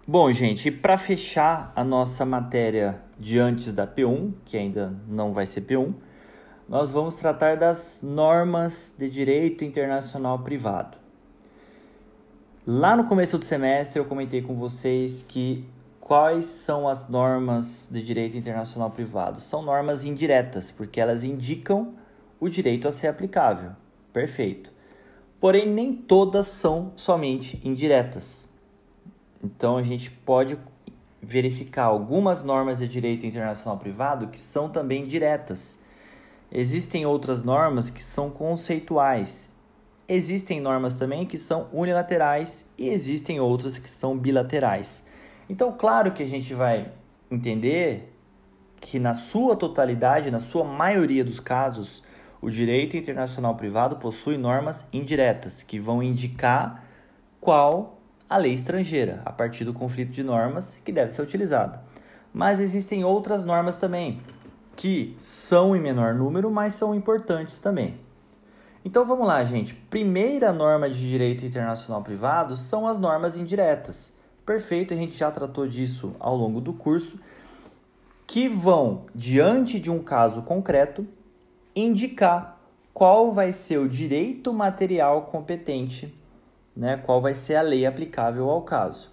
Bom, 0.07 0.31
gente, 0.31 0.71
para 0.71 0.99
fechar 0.99 1.73
a 1.75 1.83
nossa 1.83 2.27
matéria 2.27 3.01
de 3.19 3.39
antes 3.39 3.73
da 3.73 3.87
P1, 3.87 4.35
que 4.45 4.55
ainda 4.55 4.95
não 5.09 5.33
vai 5.33 5.47
ser 5.47 5.63
P1, 5.63 5.95
nós 6.69 6.93
vamos 6.93 7.15
tratar 7.15 7.57
das 7.57 8.03
normas 8.03 8.95
de 8.99 9.09
direito 9.09 9.65
internacional 9.65 10.41
privado. 10.41 10.99
Lá 12.67 12.95
no 12.95 13.05
começo 13.05 13.39
do 13.39 13.47
semestre 13.47 13.99
eu 13.99 14.05
comentei 14.05 14.43
com 14.43 14.55
vocês 14.55 15.25
que 15.27 15.67
quais 15.99 16.45
são 16.45 16.87
as 16.87 17.09
normas 17.09 17.89
de 17.91 18.03
direito 18.03 18.37
internacional 18.37 18.91
privado? 18.91 19.41
São 19.41 19.63
normas 19.63 20.05
indiretas, 20.05 20.71
porque 20.71 21.01
elas 21.01 21.25
indicam 21.25 21.95
o 22.39 22.51
direito 22.51 22.87
a 22.87 22.93
ser 22.93 23.07
aplicável. 23.07 23.71
Perfeito. 24.13 24.71
Porém, 25.41 25.67
nem 25.67 25.95
todas 25.97 26.47
são 26.47 26.93
somente 26.95 27.59
indiretas. 27.65 28.53
Então 29.45 29.77
a 29.77 29.83
gente 29.83 30.11
pode 30.11 30.59
verificar 31.21 31.85
algumas 31.85 32.43
normas 32.43 32.79
de 32.79 32.89
direito 32.89 33.27
internacional 33.27 33.79
privado 33.79 34.29
que 34.29 34.39
são 34.39 34.71
também 34.71 35.07
diretas. 35.07 35.83
Existem 36.51 37.05
outras 37.05 37.43
normas 37.43 37.91
que 37.91 38.03
são 38.03 38.31
conceituais. 38.31 39.53
Existem 40.09 40.61
normas 40.61 40.95
também 40.95 41.27
que 41.27 41.37
são 41.37 41.69
unilaterais 41.73 42.71
e 42.79 42.89
existem 42.89 43.39
outras 43.39 43.77
que 43.79 43.89
são 43.89 44.17
bilaterais. 44.17 45.05
Então, 45.49 45.73
claro 45.77 46.13
que 46.13 46.23
a 46.23 46.27
gente 46.27 46.55
vai 46.55 46.91
entender 47.31 48.15
que 48.81 48.99
na 48.99 49.13
sua 49.13 49.57
totalidade, 49.57 50.31
na 50.31 50.39
sua 50.39 50.65
maioria 50.65 51.25
dos 51.25 51.41
casos, 51.41 52.03
o 52.41 52.51
direito 52.51 52.97
internacional 52.97 53.55
privado 53.57 53.97
possui 53.97 54.39
normas 54.39 54.87
indiretas 54.93 55.63
que 55.63 55.79
vão 55.79 56.03
indicar 56.03 56.85
qual 57.41 57.94
a 58.29 58.37
lei 58.37 58.53
estrangeira, 58.53 59.21
a 59.25 59.33
partir 59.33 59.65
do 59.65 59.75
conflito 59.75 60.11
de 60.11 60.23
normas 60.23 60.81
que 60.85 60.93
deve 60.93 61.11
ser 61.11 61.23
utilizado. 61.23 61.79
Mas 62.33 62.59
existem 62.59 63.05
outras 63.05 63.45
normas 63.45 63.77
também, 63.77 64.21
que 64.77 65.15
são 65.19 65.77
em 65.77 65.81
menor 65.81 66.15
número, 66.15 66.51
mas 66.51 66.75
são 66.75 66.95
importantes 66.95 67.59
também. 67.59 67.99
Então 68.85 69.05
vamos 69.05 69.27
lá, 69.27 69.43
gente. 69.45 69.75
Primeira 69.75 70.53
norma 70.53 70.91
de 70.91 71.09
direito 71.09 71.47
internacional 71.47 72.03
privado 72.03 72.57
são 72.57 72.87
as 72.87 72.99
normas 72.99 73.37
indiretas. 73.37 74.17
Perfeito, 74.45 74.93
a 74.93 74.97
gente 74.97 75.17
já 75.17 75.31
tratou 75.31 75.67
disso 75.67 76.15
ao 76.19 76.37
longo 76.37 76.61
do 76.61 76.73
curso, 76.73 77.19
que 78.27 78.49
vão, 78.49 79.07
diante 79.15 79.79
de 79.79 79.91
um 79.91 80.03
caso 80.03 80.43
concreto, 80.43 81.07
indicar 81.75 82.59
qual 82.93 83.33
vai 83.33 83.53
ser 83.53 83.79
o 83.79 83.89
direito 83.89 84.53
material 84.53 85.23
competente 85.23 86.15
né, 86.77 86.97
qual 86.97 87.21
vai 87.21 87.35
ser 87.35 87.57
a 87.57 87.63
lei 87.63 87.87
aplicável 87.87 88.51
ao 88.51 88.63
caso. 88.63 89.11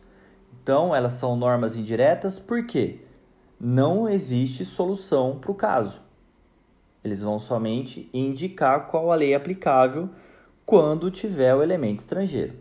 Então, 0.62 0.96
elas 0.96 1.14
são 1.14 1.36
normas 1.36 1.76
indiretas 1.76 2.40
porque 2.40 3.00
não 3.60 4.10
existe 4.10 4.66
solução 4.66 5.38
para 5.40 5.52
o 5.52 5.56
caso. 5.56 6.02
Eles 7.04 7.22
vão 7.22 7.40
somente 7.40 8.10
indicar 8.14 8.88
qual 8.88 9.12
a 9.12 9.16
lei 9.16 9.34
aplicável 9.34 10.10
quando 10.66 11.10
tiver 11.10 11.54
o 11.56 11.64
elemento 11.64 12.00
estrangeiro. 12.00 12.54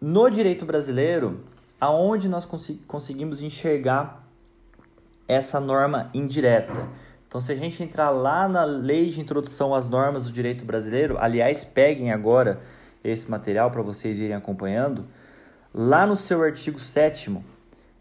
No 0.00 0.30
direito 0.30 0.64
brasileiro, 0.64 1.44
aonde 1.80 2.28
nós 2.28 2.44
cons 2.44 2.72
conseguimos 2.86 3.42
enxergar 3.42 4.26
essa 5.26 5.60
norma 5.60 6.10
indireta? 6.14 6.88
Então, 7.26 7.40
se 7.40 7.52
a 7.52 7.54
gente 7.54 7.82
entrar 7.82 8.10
lá 8.10 8.48
na 8.48 8.64
lei 8.64 9.10
de 9.10 9.20
introdução 9.20 9.74
às 9.74 9.88
normas 9.88 10.24
do 10.24 10.32
direito 10.32 10.64
brasileiro, 10.64 11.16
aliás, 11.18 11.64
peguem 11.64 12.10
agora 12.10 12.60
esse 13.02 13.30
material 13.30 13.70
para 13.70 13.82
vocês 13.82 14.20
irem 14.20 14.36
acompanhando, 14.36 15.06
lá 15.72 16.06
no 16.06 16.16
seu 16.16 16.42
artigo 16.42 16.78
7 16.78 17.38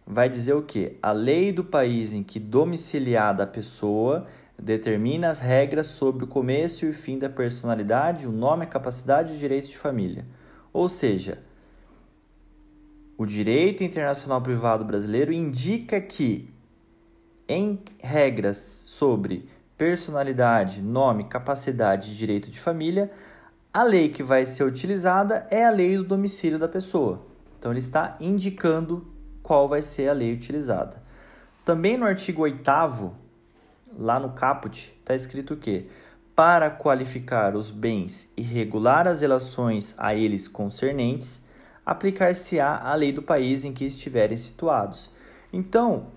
vai 0.06 0.28
dizer 0.28 0.54
o 0.54 0.64
que? 0.64 0.98
A 1.02 1.12
lei 1.12 1.52
do 1.52 1.64
país 1.64 2.14
em 2.14 2.24
que 2.24 2.40
domiciliada 2.40 3.44
a 3.44 3.48
pessoa 3.48 4.28
determina 4.58 5.30
as 5.30 5.40
regras 5.40 5.88
sobre 5.88 6.24
o 6.24 6.28
começo 6.28 6.86
e 6.86 6.90
o 6.90 6.94
fim 6.94 7.18
da 7.18 7.30
personalidade, 7.30 8.28
o 8.28 8.32
nome, 8.32 8.64
a 8.64 8.68
capacidade 8.68 9.32
e 9.32 9.34
os 9.34 9.40
direitos 9.40 9.70
de 9.70 9.78
família. 9.78 10.26
Ou 10.74 10.90
seja, 10.90 11.40
o 13.18 13.26
direito 13.26 13.84
internacional 13.84 14.42
privado 14.42 14.84
brasileiro 14.84 15.32
indica 15.32 16.00
que, 16.02 16.50
em 17.48 17.80
regras 18.00 18.58
sobre 18.58 19.48
personalidade, 19.78 20.82
nome, 20.82 21.26
capacidade 21.26 22.12
e 22.12 22.16
direito 22.16 22.50
de 22.50 22.60
família, 22.60 23.12
a 23.72 23.84
lei 23.84 24.10
que 24.10 24.24
vai 24.24 24.46
ser 24.46 24.64
utilizada 24.64 25.48
é 25.52 25.64
a 25.64 25.70
lei 25.70 25.96
do 25.96 26.04
domicílio 26.04 26.58
da 26.58 26.68
pessoa. 26.68 27.22
Então, 27.58 27.72
ele 27.72 27.80
está 27.80 28.18
indicando 28.20 29.06
qual 29.44 29.68
vai 29.68 29.82
ser 29.82 30.10
a 30.10 30.14
lei 30.14 30.34
utilizada. 30.34 31.02
Também 31.64 31.96
no 31.96 32.06
artigo 32.06 32.42
8, 32.42 33.14
lá 33.96 34.20
no 34.20 34.32
caput, 34.32 34.96
está 35.00 35.14
escrito 35.14 35.54
o 35.54 35.58
quê? 35.58 35.86
Para 36.36 36.72
qualificar 36.72 37.56
os 37.56 37.70
bens 37.70 38.32
e 38.36 38.42
regular 38.42 39.08
as 39.08 39.22
relações 39.22 39.94
a 39.98 40.16
eles 40.16 40.48
concernentes, 40.48 41.46
aplicar-se-á 41.86 42.80
a 42.84 42.96
lei 42.96 43.12
do 43.12 43.22
país 43.22 43.66
em 43.66 43.74
que 43.74 43.86
estiverem 43.86 44.38
situados. 44.38 45.12
Então, 45.54 46.08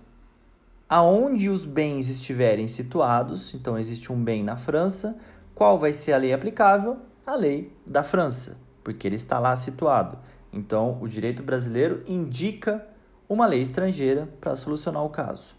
aonde 0.89 1.51
os 1.51 1.67
bens 1.67 2.09
estiverem 2.09 2.67
situados, 2.67 3.53
então 3.55 3.79
existe 3.79 4.11
um 4.11 4.23
bem 4.23 4.43
na 4.43 4.57
França, 4.57 5.19
qual 5.55 5.77
vai 5.77 5.93
ser 5.93 6.13
a 6.13 6.19
lei 6.19 6.33
aplicável? 6.33 7.12
A 7.27 7.35
lei 7.35 7.73
da 7.87 8.03
França, 8.03 8.59
porque 8.83 9.07
ele 9.07 9.17
está 9.17 9.39
lá 9.39 9.55
situado. 9.55 10.19
Então, 10.53 10.99
o 11.01 11.09
direito 11.09 11.43
brasileiro 11.43 12.03
indica 12.07 12.87
uma 13.29 13.47
lei 13.47 13.63
estrangeira 13.63 14.29
para 14.41 14.55
solucionar 14.55 15.05
o 15.05 15.09
caso. 15.09 15.55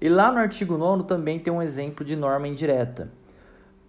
E 0.00 0.08
lá 0.08 0.30
no 0.32 0.38
artigo 0.38 0.76
9 0.76 1.04
também 1.04 1.38
tem 1.38 1.52
um 1.52 1.62
exemplo 1.62 2.04
de 2.04 2.16
norma 2.16 2.48
indireta. 2.48 3.10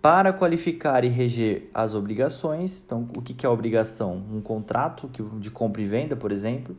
Para 0.02 0.32
qualificar 0.32 1.04
e 1.04 1.08
reger 1.08 1.70
as 1.74 1.96
obrigações, 1.96 2.84
então 2.86 3.08
o 3.16 3.22
que 3.22 3.46
é 3.46 3.50
obrigação? 3.50 4.22
Um 4.32 4.42
contrato 4.42 5.10
de 5.40 5.50
compra 5.50 5.82
e 5.82 5.86
venda, 5.86 6.16
por 6.16 6.32
exemplo, 6.32 6.76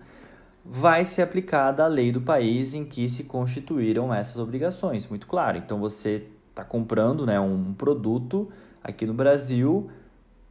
vai 0.65 1.05
ser 1.05 1.23
aplicada 1.23 1.85
a 1.85 1.87
lei 1.87 2.13
do 2.13 2.21
país 2.21 2.75
em 2.75 2.85
que 2.85 3.09
se 3.09 3.25
constituíram 3.25 4.13
essas 4.13 4.39
obrigações. 4.39 5.07
Muito 5.07 5.27
claro. 5.27 5.59
Então 5.59 5.81
você 5.81 6.29
está 6.51 6.65
comprando 6.65 7.27
né, 7.27 7.41
um 7.41 7.75
produto 7.75 8.49
aqui 8.83 9.07
no 9.07 9.15
Brasil, 9.15 9.91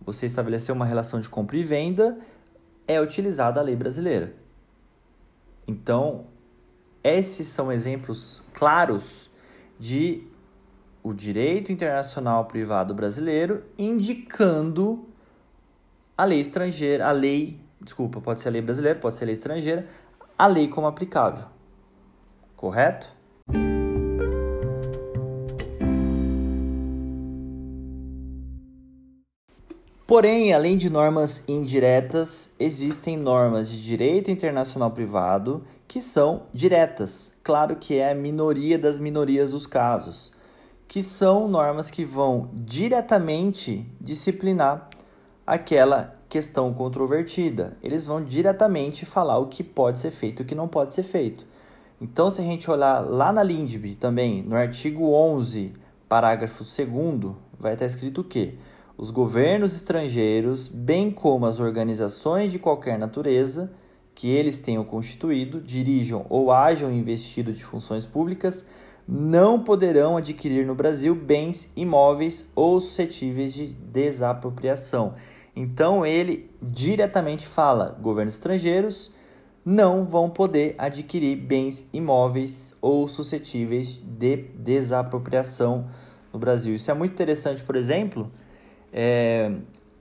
você 0.05 0.25
estabeleceu 0.25 0.75
uma 0.75 0.85
relação 0.85 1.19
de 1.19 1.29
compra 1.29 1.57
e 1.57 1.63
venda, 1.63 2.17
é 2.87 2.99
utilizada 2.99 3.59
a 3.59 3.63
lei 3.63 3.75
brasileira. 3.75 4.33
Então, 5.67 6.25
esses 7.03 7.47
são 7.47 7.71
exemplos 7.71 8.43
claros 8.53 9.29
de 9.79 10.27
o 11.01 11.13
direito 11.13 11.71
internacional 11.71 12.45
privado 12.45 12.93
brasileiro 12.93 13.63
indicando 13.77 15.05
a 16.17 16.23
lei 16.23 16.39
estrangeira, 16.39 17.07
a 17.07 17.11
lei, 17.11 17.59
desculpa, 17.81 18.21
pode 18.21 18.39
ser 18.39 18.49
a 18.49 18.51
lei 18.51 18.61
brasileira, 18.61 18.99
pode 18.99 19.17
ser 19.17 19.25
a 19.25 19.27
lei 19.27 19.33
estrangeira, 19.33 19.87
a 20.37 20.47
lei 20.47 20.67
como 20.67 20.87
aplicável. 20.87 21.45
Correto? 22.55 23.11
Porém, 30.13 30.53
além 30.53 30.77
de 30.77 30.91
normas 30.91 31.43
indiretas, 31.47 32.53
existem 32.59 33.17
normas 33.17 33.67
de 33.67 33.83
direito 33.83 34.29
internacional 34.29 34.91
privado 34.91 35.63
que 35.87 35.99
são 35.99 36.43
diretas. 36.53 37.33
Claro 37.43 37.77
que 37.77 37.97
é 37.97 38.11
a 38.11 38.13
minoria 38.13 38.77
das 38.77 38.99
minorias 38.99 39.49
dos 39.49 39.65
casos, 39.65 40.31
que 40.87 41.01
são 41.01 41.47
normas 41.47 41.89
que 41.89 42.05
vão 42.05 42.51
diretamente 42.53 43.89
disciplinar 43.99 44.87
aquela 45.47 46.15
questão 46.29 46.71
controvertida. 46.75 47.75
Eles 47.81 48.05
vão 48.05 48.23
diretamente 48.23 49.07
falar 49.07 49.39
o 49.39 49.47
que 49.47 49.63
pode 49.63 49.97
ser 49.97 50.11
feito 50.11 50.43
e 50.43 50.45
o 50.45 50.45
que 50.45 50.53
não 50.53 50.67
pode 50.67 50.93
ser 50.93 51.01
feito. 51.01 51.43
Então, 51.99 52.29
se 52.29 52.39
a 52.39 52.43
gente 52.43 52.69
olhar 52.69 52.99
lá 52.99 53.33
na 53.33 53.41
LINDB 53.41 53.95
também, 53.95 54.43
no 54.43 54.55
artigo 54.55 55.11
11, 55.11 55.73
parágrafo 56.07 56.63
2, 56.63 57.35
vai 57.59 57.73
estar 57.73 57.87
escrito 57.87 58.21
o 58.21 58.23
quê? 58.23 58.53
Os 58.97 59.09
governos 59.09 59.75
estrangeiros, 59.75 60.67
bem 60.67 61.09
como 61.09 61.45
as 61.45 61.59
organizações 61.59 62.51
de 62.51 62.59
qualquer 62.59 62.97
natureza 62.99 63.71
que 64.13 64.29
eles 64.29 64.59
tenham 64.59 64.83
constituído, 64.83 65.59
dirijam 65.59 66.25
ou 66.29 66.51
hajam 66.51 66.91
investido 66.91 67.51
de 67.51 67.65
funções 67.65 68.05
públicas, 68.05 68.67
não 69.07 69.63
poderão 69.63 70.15
adquirir 70.15 70.65
no 70.65 70.75
Brasil 70.75 71.15
bens 71.15 71.71
imóveis 71.75 72.49
ou 72.55 72.79
suscetíveis 72.79 73.53
de 73.53 73.67
desapropriação. 73.73 75.15
Então 75.55 76.05
ele 76.05 76.49
diretamente 76.61 77.47
fala: 77.47 77.97
governos 77.99 78.35
estrangeiros 78.35 79.11
não 79.65 80.05
vão 80.05 80.29
poder 80.29 80.75
adquirir 80.77 81.35
bens 81.35 81.89
imóveis 81.91 82.77
ou 82.79 83.07
suscetíveis 83.07 83.97
de 83.97 84.37
desapropriação 84.37 85.87
no 86.31 86.39
Brasil. 86.39 86.75
Isso 86.75 86.91
é 86.91 86.93
muito 86.93 87.13
interessante, 87.13 87.63
por 87.63 87.75
exemplo, 87.75 88.31
é, 88.93 89.51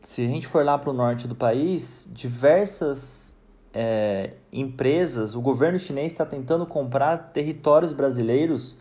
se 0.03 0.25
a 0.25 0.29
gente 0.29 0.47
for 0.47 0.65
lá 0.65 0.77
para 0.77 0.91
o 0.91 0.93
norte 0.93 1.27
do 1.27 1.35
país, 1.35 2.11
diversas 2.13 3.35
é, 3.73 4.35
empresas, 4.53 5.35
o 5.35 5.41
governo 5.41 5.79
chinês 5.79 6.13
está 6.13 6.27
tentando 6.27 6.67
comprar 6.67 7.33
territórios 7.33 7.93
brasileiros 7.93 8.77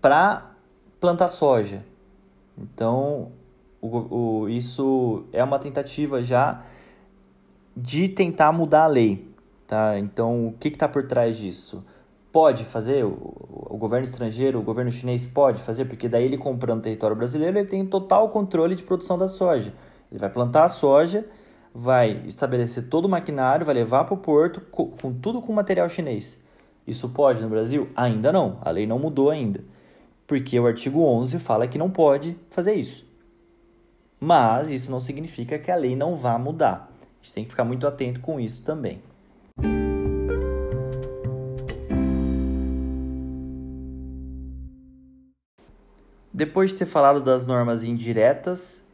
para 0.00 0.52
plantar 1.00 1.28
soja. 1.28 1.82
Então, 2.58 3.32
o, 3.80 4.42
o, 4.42 4.48
isso 4.48 5.24
é 5.32 5.42
uma 5.42 5.58
tentativa 5.58 6.22
já 6.22 6.62
de 7.74 8.08
tentar 8.08 8.52
mudar 8.52 8.84
a 8.84 8.88
lei. 8.88 9.28
Tá? 9.66 9.98
Então, 9.98 10.48
o 10.48 10.52
que 10.52 10.68
está 10.68 10.86
por 10.86 11.06
trás 11.06 11.38
disso? 11.38 11.82
Pode 12.32 12.64
fazer, 12.64 13.04
o, 13.04 13.10
o, 13.70 13.76
governo 13.76 14.04
estrangeiro, 14.04 14.58
o 14.58 14.62
governo 14.62 14.90
chinês 14.90 15.24
pode 15.24 15.60
fazer, 15.60 15.84
porque 15.84 16.08
daí 16.08 16.24
ele 16.24 16.38
comprando 16.38 16.82
território 16.82 17.14
brasileiro, 17.14 17.58
ele 17.58 17.68
tem 17.68 17.84
total 17.84 18.30
controle 18.30 18.74
de 18.74 18.82
produção 18.82 19.18
da 19.18 19.28
soja. 19.28 19.72
Ele 20.10 20.18
vai 20.18 20.30
plantar 20.30 20.64
a 20.64 20.68
soja, 20.70 21.26
vai 21.74 22.22
estabelecer 22.26 22.88
todo 22.88 23.04
o 23.04 23.08
maquinário, 23.08 23.66
vai 23.66 23.74
levar 23.74 24.04
para 24.04 24.14
o 24.14 24.16
porto, 24.16 24.62
com, 24.70 24.86
com 24.90 25.12
tudo 25.12 25.42
com 25.42 25.52
material 25.52 25.88
chinês. 25.90 26.42
Isso 26.86 27.08
pode 27.10 27.42
no 27.42 27.48
Brasil? 27.48 27.88
Ainda 27.94 28.32
não, 28.32 28.58
a 28.62 28.70
lei 28.70 28.86
não 28.86 28.98
mudou 28.98 29.30
ainda. 29.30 29.62
Porque 30.26 30.58
o 30.58 30.66
artigo 30.66 31.04
11 31.04 31.38
fala 31.38 31.66
que 31.66 31.78
não 31.78 31.90
pode 31.90 32.36
fazer 32.48 32.74
isso. 32.74 33.06
Mas 34.18 34.70
isso 34.70 34.90
não 34.90 35.00
significa 35.00 35.58
que 35.58 35.70
a 35.70 35.76
lei 35.76 35.94
não 35.94 36.16
vá 36.16 36.38
mudar. 36.38 36.90
A 37.00 37.24
gente 37.24 37.34
tem 37.34 37.44
que 37.44 37.50
ficar 37.50 37.64
muito 37.64 37.86
atento 37.86 38.20
com 38.20 38.40
isso 38.40 38.64
também. 38.64 39.02
Depois 46.34 46.70
de 46.70 46.76
ter 46.76 46.86
falado 46.86 47.20
das 47.20 47.44
normas 47.44 47.84
indiretas, 47.84 48.86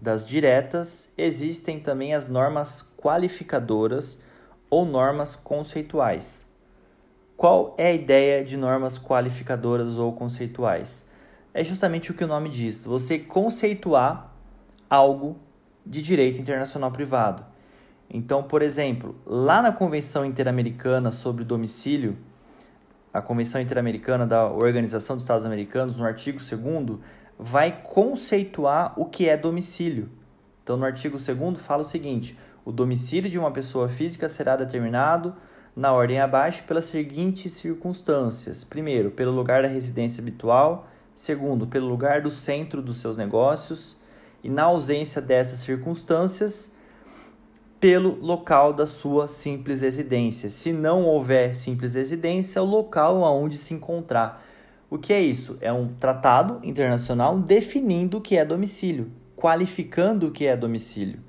das 0.00 0.26
diretas, 0.26 1.12
existem 1.18 1.78
também 1.78 2.14
as 2.14 2.26
normas 2.26 2.80
qualificadoras 2.96 4.22
ou 4.70 4.86
normas 4.86 5.36
conceituais. 5.36 6.46
Qual 7.36 7.74
é 7.76 7.88
a 7.88 7.92
ideia 7.92 8.42
de 8.42 8.56
normas 8.56 8.98
qualificadoras 8.98 9.98
ou 9.98 10.14
conceituais? 10.14 11.10
É 11.52 11.62
justamente 11.62 12.10
o 12.10 12.14
que 12.14 12.24
o 12.24 12.28
nome 12.28 12.48
diz: 12.48 12.84
você 12.84 13.18
conceituar 13.18 14.34
algo 14.88 15.38
de 15.84 16.00
direito 16.00 16.40
internacional 16.40 16.90
privado. 16.90 17.44
Então, 18.08 18.42
por 18.42 18.62
exemplo, 18.62 19.14
lá 19.26 19.60
na 19.60 19.70
Convenção 19.70 20.24
Interamericana 20.24 21.10
sobre 21.10 21.44
Domicílio, 21.44 22.16
a 23.12 23.20
Convenção 23.20 23.60
Interamericana 23.60 24.26
da 24.26 24.46
Organização 24.46 25.16
dos 25.16 25.24
Estados 25.24 25.44
Americanos, 25.44 25.96
no 25.96 26.04
artigo 26.04 26.38
2 26.38 26.98
vai 27.38 27.80
conceituar 27.82 28.92
o 28.96 29.06
que 29.06 29.28
é 29.28 29.36
domicílio. 29.36 30.08
Então, 30.62 30.76
no 30.76 30.84
artigo 30.84 31.18
2 31.18 31.60
fala 31.60 31.82
o 31.82 31.84
seguinte: 31.84 32.38
o 32.64 32.70
domicílio 32.70 33.30
de 33.30 33.38
uma 33.38 33.50
pessoa 33.50 33.88
física 33.88 34.28
será 34.28 34.56
determinado 34.56 35.34
na 35.74 35.92
ordem 35.92 36.20
abaixo 36.20 36.62
pelas 36.64 36.84
seguintes 36.84 37.52
circunstâncias: 37.52 38.62
primeiro, 38.62 39.10
pelo 39.10 39.32
lugar 39.32 39.62
da 39.62 39.68
residência 39.68 40.20
habitual, 40.20 40.88
segundo, 41.14 41.66
pelo 41.66 41.88
lugar 41.88 42.22
do 42.22 42.30
centro 42.30 42.80
dos 42.80 43.00
seus 43.00 43.16
negócios, 43.16 43.96
e, 44.44 44.48
na 44.48 44.64
ausência 44.64 45.20
dessas 45.20 45.60
circunstâncias, 45.60 46.72
pelo 47.80 48.14
local 48.20 48.74
da 48.74 48.86
sua 48.86 49.26
simples 49.26 49.80
residência. 49.80 50.50
Se 50.50 50.70
não 50.70 51.06
houver 51.06 51.54
simples 51.54 51.94
residência, 51.94 52.58
é 52.58 52.62
o 52.62 52.66
local 52.66 53.22
onde 53.22 53.56
se 53.56 53.72
encontrar. 53.72 54.44
O 54.90 54.98
que 54.98 55.14
é 55.14 55.20
isso? 55.20 55.56
É 55.62 55.72
um 55.72 55.88
tratado 55.94 56.60
internacional 56.62 57.38
definindo 57.38 58.18
o 58.18 58.20
que 58.20 58.36
é 58.36 58.44
domicílio, 58.44 59.10
qualificando 59.34 60.26
o 60.26 60.30
que 60.30 60.46
é 60.46 60.54
domicílio. 60.54 61.20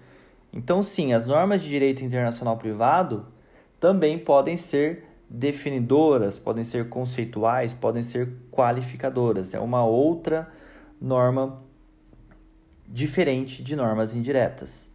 Então, 0.51 0.83
sim, 0.83 1.13
as 1.13 1.25
normas 1.25 1.61
de 1.61 1.69
direito 1.69 2.03
internacional 2.03 2.57
privado 2.57 3.25
também 3.79 4.19
podem 4.19 4.57
ser 4.57 5.05
definidoras, 5.29 6.37
podem 6.37 6.65
ser 6.65 6.89
conceituais, 6.89 7.73
podem 7.73 8.01
ser 8.01 8.29
qualificadoras. 8.51 9.53
É 9.53 9.59
uma 9.59 9.85
outra 9.85 10.51
norma 10.99 11.55
diferente 12.85 13.63
de 13.63 13.75
normas 13.77 14.13
indiretas. 14.13 14.91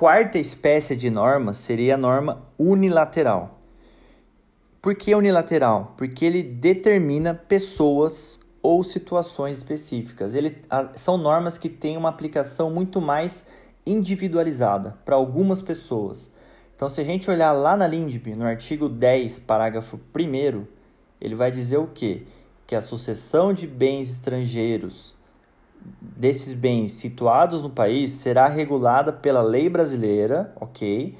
Quarta 0.00 0.38
espécie 0.38 0.96
de 0.96 1.10
norma 1.10 1.52
seria 1.52 1.94
a 1.94 1.98
norma 1.98 2.42
unilateral. 2.58 3.60
Por 4.80 4.94
que 4.94 5.14
unilateral? 5.14 5.92
Porque 5.98 6.24
ele 6.24 6.42
determina 6.42 7.34
pessoas 7.34 8.40
ou 8.62 8.82
situações 8.82 9.58
específicas. 9.58 10.34
Ele, 10.34 10.56
a, 10.70 10.96
são 10.96 11.18
normas 11.18 11.58
que 11.58 11.68
têm 11.68 11.98
uma 11.98 12.08
aplicação 12.08 12.70
muito 12.70 12.98
mais 12.98 13.48
individualizada 13.84 14.96
para 15.04 15.16
algumas 15.16 15.60
pessoas. 15.60 16.32
Então, 16.74 16.88
se 16.88 16.98
a 17.02 17.04
gente 17.04 17.30
olhar 17.30 17.52
lá 17.52 17.76
na 17.76 17.86
LINDB, 17.86 18.34
no 18.34 18.46
artigo 18.46 18.88
10, 18.88 19.40
parágrafo 19.40 20.00
1, 20.16 20.64
ele 21.20 21.34
vai 21.34 21.50
dizer 21.50 21.76
o 21.76 21.88
quê? 21.88 22.22
Que 22.66 22.74
a 22.74 22.80
sucessão 22.80 23.52
de 23.52 23.66
bens 23.66 24.10
estrangeiros 24.10 25.19
desses 26.00 26.52
bens 26.52 26.92
situados 26.92 27.62
no 27.62 27.70
país 27.70 28.10
será 28.10 28.46
regulada 28.46 29.12
pela 29.12 29.42
lei 29.42 29.68
brasileira, 29.68 30.52
ok? 30.60 31.16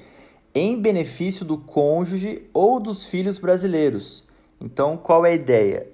Em 0.53 0.79
benefício 0.79 1.45
do 1.45 1.57
cônjuge 1.57 2.47
ou 2.53 2.79
dos 2.79 3.05
filhos 3.05 3.39
brasileiros. 3.39 4.27
Então, 4.59 4.97
qual 4.97 5.25
é 5.25 5.31
a 5.31 5.35
ideia? 5.35 5.87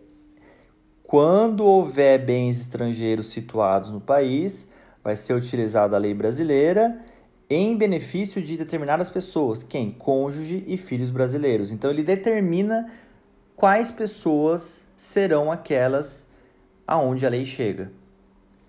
Quando 1.03 1.63
houver 1.63 2.25
bens 2.25 2.59
estrangeiros 2.59 3.27
situados 3.27 3.89
no 3.89 4.01
país, 4.01 4.69
vai 5.03 5.15
ser 5.15 5.33
utilizada 5.33 5.95
a 5.95 5.99
lei 5.99 6.13
brasileira 6.13 6.99
em 7.49 7.77
benefício 7.77 8.41
de 8.41 8.57
determinadas 8.57 9.09
pessoas, 9.09 9.63
quem? 9.63 9.89
Cônjuge 9.89 10.65
e 10.67 10.75
filhos 10.75 11.09
brasileiros. 11.09 11.71
Então 11.71 11.89
ele 11.89 12.03
determina 12.03 12.91
quais 13.55 13.89
pessoas 13.89 14.85
serão 14.97 15.49
aquelas 15.49 16.27
aonde 16.85 17.25
a 17.25 17.29
lei 17.29 17.45
chega. 17.45 17.91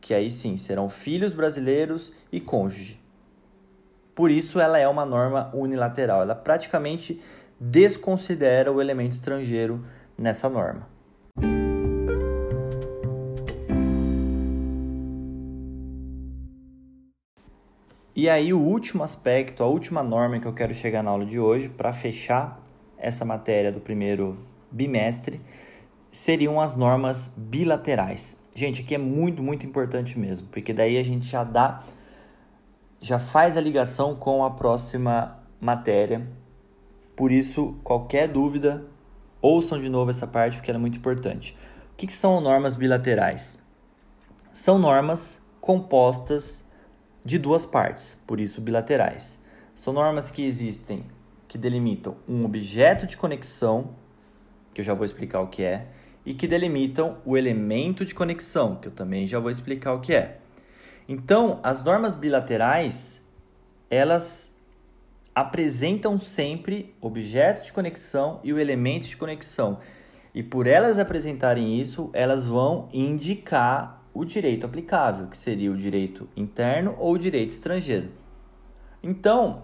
Que 0.09 0.15
aí 0.15 0.31
sim 0.31 0.57
serão 0.57 0.89
filhos 0.89 1.35
brasileiros 1.35 2.15
e 2.33 2.41
cônjuge. 2.41 2.99
Por 4.15 4.31
isso 4.31 4.59
ela 4.59 4.79
é 4.79 4.89
uma 4.89 5.05
norma 5.05 5.51
unilateral. 5.53 6.23
Ela 6.23 6.35
praticamente 6.35 7.21
desconsidera 7.61 8.73
o 8.73 8.81
elemento 8.81 9.13
estrangeiro 9.13 9.85
nessa 10.17 10.49
norma. 10.49 10.89
E 18.17 18.31
aí, 18.31 18.55
o 18.55 18.61
último 18.61 19.05
aspecto, 19.05 19.63
a 19.63 19.67
última 19.67 20.03
norma 20.03 20.41
que 20.41 20.47
eu 20.47 20.55
quero 20.55 20.73
chegar 20.73 21.03
na 21.03 21.11
aula 21.11 21.27
de 21.27 21.39
hoje, 21.39 21.69
para 21.69 21.93
fechar 21.93 22.59
essa 22.97 23.27
matéria 23.27 23.71
do 23.71 23.79
primeiro 23.79 24.39
bimestre, 24.71 25.39
seriam 26.11 26.59
as 26.59 26.75
normas 26.75 27.31
bilaterais. 27.37 28.39
Gente, 28.59 28.83
aqui 28.83 28.93
é 28.93 28.99
muito, 28.99 29.41
muito 29.41 29.65
importante 29.65 30.19
mesmo, 30.19 30.49
porque 30.49 30.73
daí 30.73 30.99
a 30.99 31.03
gente 31.05 31.25
já 31.27 31.45
dá, 31.45 31.85
já 33.01 33.17
faz 33.17 33.57
a 33.57 33.61
ligação 33.61 34.17
com 34.17 34.45
a 34.45 34.51
próxima 34.51 35.39
matéria. 35.61 36.27
Por 37.15 37.31
isso, 37.31 37.77
qualquer 37.85 38.27
dúvida, 38.27 38.85
ouçam 39.41 39.79
de 39.79 39.89
novo 39.89 40.11
essa 40.11 40.27
parte, 40.27 40.57
porque 40.57 40.73
ela 40.73 40.77
é 40.77 40.81
muito 40.81 40.99
importante. 40.99 41.57
O 41.93 41.97
que, 41.97 42.09
que 42.09 42.13
são 42.13 42.41
normas 42.41 42.75
bilaterais? 42.75 43.63
São 44.53 44.77
normas 44.77 45.41
compostas 45.61 46.69
de 47.25 47.39
duas 47.39 47.65
partes, 47.65 48.21
por 48.27 48.41
isso 48.41 48.61
bilaterais. 48.61 49.39
São 49.73 49.93
normas 49.93 50.31
que 50.31 50.45
existem 50.45 51.05
que 51.47 51.57
delimitam 51.57 52.17
um 52.29 52.45
objeto 52.45 53.07
de 53.07 53.17
conexão, 53.17 53.95
que 54.75 54.81
eu 54.81 54.85
já 54.85 54.95
vou 54.95 55.05
explicar 55.05 55.43
o 55.43 55.47
que 55.47 55.63
é, 55.63 55.87
e 56.29 56.35
que 56.35 56.47
delimitam 56.47 57.17
o 57.25 57.39
elemento 57.39 58.05
de 58.05 58.15
conexão, 58.15 58.77
que 58.77 58.87
eu 58.87 58.93
também 58.93 59.27
já 59.27 59.39
vou 59.39 59.51
explicar 59.51 59.95
o 59.95 60.01
que 60.01 60.13
é. 60.13 60.37
Então, 61.09 61.59
as 61.63 61.83
normas 61.83 62.15
bilaterais, 62.15 63.27
elas 63.89 64.55
apresentam 65.35 66.19
sempre 66.19 66.95
objeto 67.01 67.65
de 67.65 67.73
conexão 67.73 68.41
e 68.45 68.53
o 68.53 68.59
elemento 68.59 69.09
de 69.09 69.17
conexão. 69.17 69.79
E 70.35 70.43
por 70.43 70.67
elas 70.67 70.99
apresentarem 70.99 71.81
isso, 71.81 72.11
elas 72.13 72.45
vão 72.45 72.91
indicar 72.93 74.05
o 74.13 74.23
direito 74.23 74.67
aplicável, 74.67 75.29
que 75.29 75.37
seria 75.37 75.73
o 75.73 75.79
direito 75.79 76.29
interno 76.37 76.95
ou 76.99 77.15
o 77.15 77.19
direito 77.19 77.53
estrangeiro. 77.53 78.11
Então, 79.03 79.63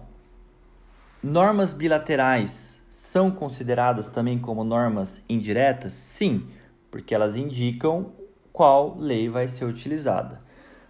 normas 1.25 1.73
bilaterais 1.73 2.85
são 2.87 3.31
consideradas 3.31 4.09
também 4.09 4.37
como 4.37 4.63
normas 4.63 5.25
indiretas? 5.27 5.93
Sim, 5.93 6.45
porque 6.91 7.15
elas 7.15 7.35
indicam 7.35 8.11
qual 8.53 8.95
lei 8.99 9.27
vai 9.27 9.47
ser 9.47 9.65
utilizada. 9.65 10.39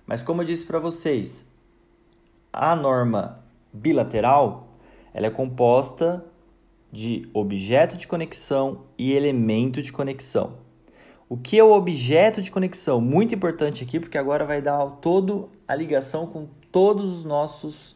Mas 0.06 0.22
como 0.22 0.42
eu 0.42 0.46
disse 0.46 0.66
para 0.66 0.78
vocês, 0.78 1.50
a 2.52 2.76
norma 2.76 3.40
bilateral 3.72 4.76
ela 5.14 5.28
é 5.28 5.30
composta 5.30 6.26
de 6.92 7.30
objeto 7.34 7.96
de 7.96 8.06
conexão 8.06 8.84
e 8.98 9.14
elemento 9.14 9.82
de 9.82 9.94
conexão. 9.94 10.58
O 11.30 11.38
que 11.38 11.58
é 11.58 11.64
o 11.64 11.72
objeto 11.72 12.42
de 12.42 12.52
conexão? 12.52 13.00
Muito 13.00 13.34
importante 13.34 13.86
aqui, 13.86 14.02
porque 14.02 14.18
agora 14.18 14.44
vai 14.44 14.62
dar 14.62 14.86
todo 14.98 15.50
a 15.66 15.74
ligação 15.74 16.28
com 16.28 16.50
todos 16.74 17.14
os 17.14 17.24
nossos 17.24 17.96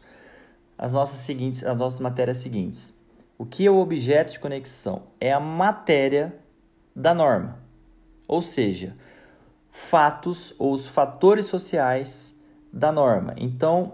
as 0.80 0.94
nossas 0.94 1.18
seguintes, 1.18 1.62
as 1.62 1.76
nossas 1.76 2.00
matérias 2.00 2.38
seguintes. 2.38 2.98
O 3.36 3.44
que 3.44 3.66
é 3.66 3.70
o 3.70 3.76
objeto 3.76 4.32
de 4.32 4.40
conexão? 4.40 5.02
É 5.20 5.30
a 5.30 5.38
matéria 5.38 6.34
da 6.96 7.12
norma. 7.12 7.58
Ou 8.26 8.40
seja, 8.40 8.96
fatos 9.70 10.54
ou 10.58 10.72
os 10.72 10.86
fatores 10.86 11.44
sociais 11.44 12.34
da 12.72 12.90
norma. 12.90 13.34
Então, 13.36 13.92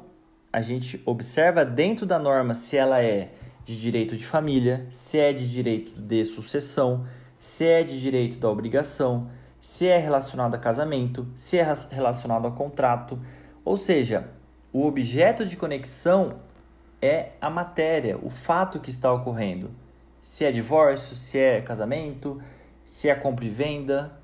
a 0.53 0.61
gente 0.61 1.03
observa 1.05 1.64
dentro 1.64 2.07
da 2.07 2.20
norma 2.20 2.55
se 2.55 2.76
ela 2.76 3.03
é 3.03 3.32
de 3.64 3.80
direito 3.80 4.16
de 4.16 4.24
família, 4.24 4.87
se 4.89 5.18
é 5.18 5.32
de 5.32 5.51
direito 5.51 6.01
de 6.01 6.24
sucessão, 6.24 7.05
se 7.37 7.66
é 7.66 7.82
de 7.82 8.01
direito 8.01 8.39
da 8.39 8.49
obrigação, 8.49 9.28
se 9.61 9.89
é 9.89 9.99
relacionado 9.99 10.55
a 10.55 10.59
casamento, 10.59 11.26
se 11.34 11.59
é 11.59 11.66
relacionado 11.91 12.47
a 12.47 12.53
contrato. 12.53 13.20
Ou 13.64 13.76
seja, 13.76 14.28
o 14.72 14.87
objeto 14.87 15.45
de 15.45 15.57
conexão 15.57 16.47
é 17.01 17.30
a 17.40 17.51
matéria, 17.51 18.18
o 18.22 18.30
fato 18.30 18.80
que 18.80 18.90
está 18.90 19.12
ocorrendo. 19.12 19.70
Se 20.20 20.44
é 20.44 20.51
divórcio, 20.51 21.14
se 21.14 21.38
é 21.38 21.61
casamento, 21.61 22.40
se 22.84 23.09
é 23.09 23.14
compra 23.14 23.44
e 23.44 23.49
venda, 23.49 24.18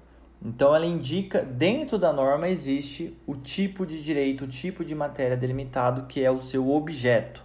então 0.44 0.74
ela 0.74 0.86
indica, 0.86 1.42
dentro 1.42 1.96
da 1.96 2.12
norma 2.12 2.48
existe 2.48 3.16
o 3.26 3.36
tipo 3.36 3.86
de 3.86 4.02
direito, 4.02 4.44
o 4.44 4.48
tipo 4.48 4.84
de 4.84 4.94
matéria 4.94 5.36
delimitado 5.36 6.06
que 6.06 6.24
é 6.24 6.30
o 6.30 6.40
seu 6.40 6.68
objeto. 6.70 7.44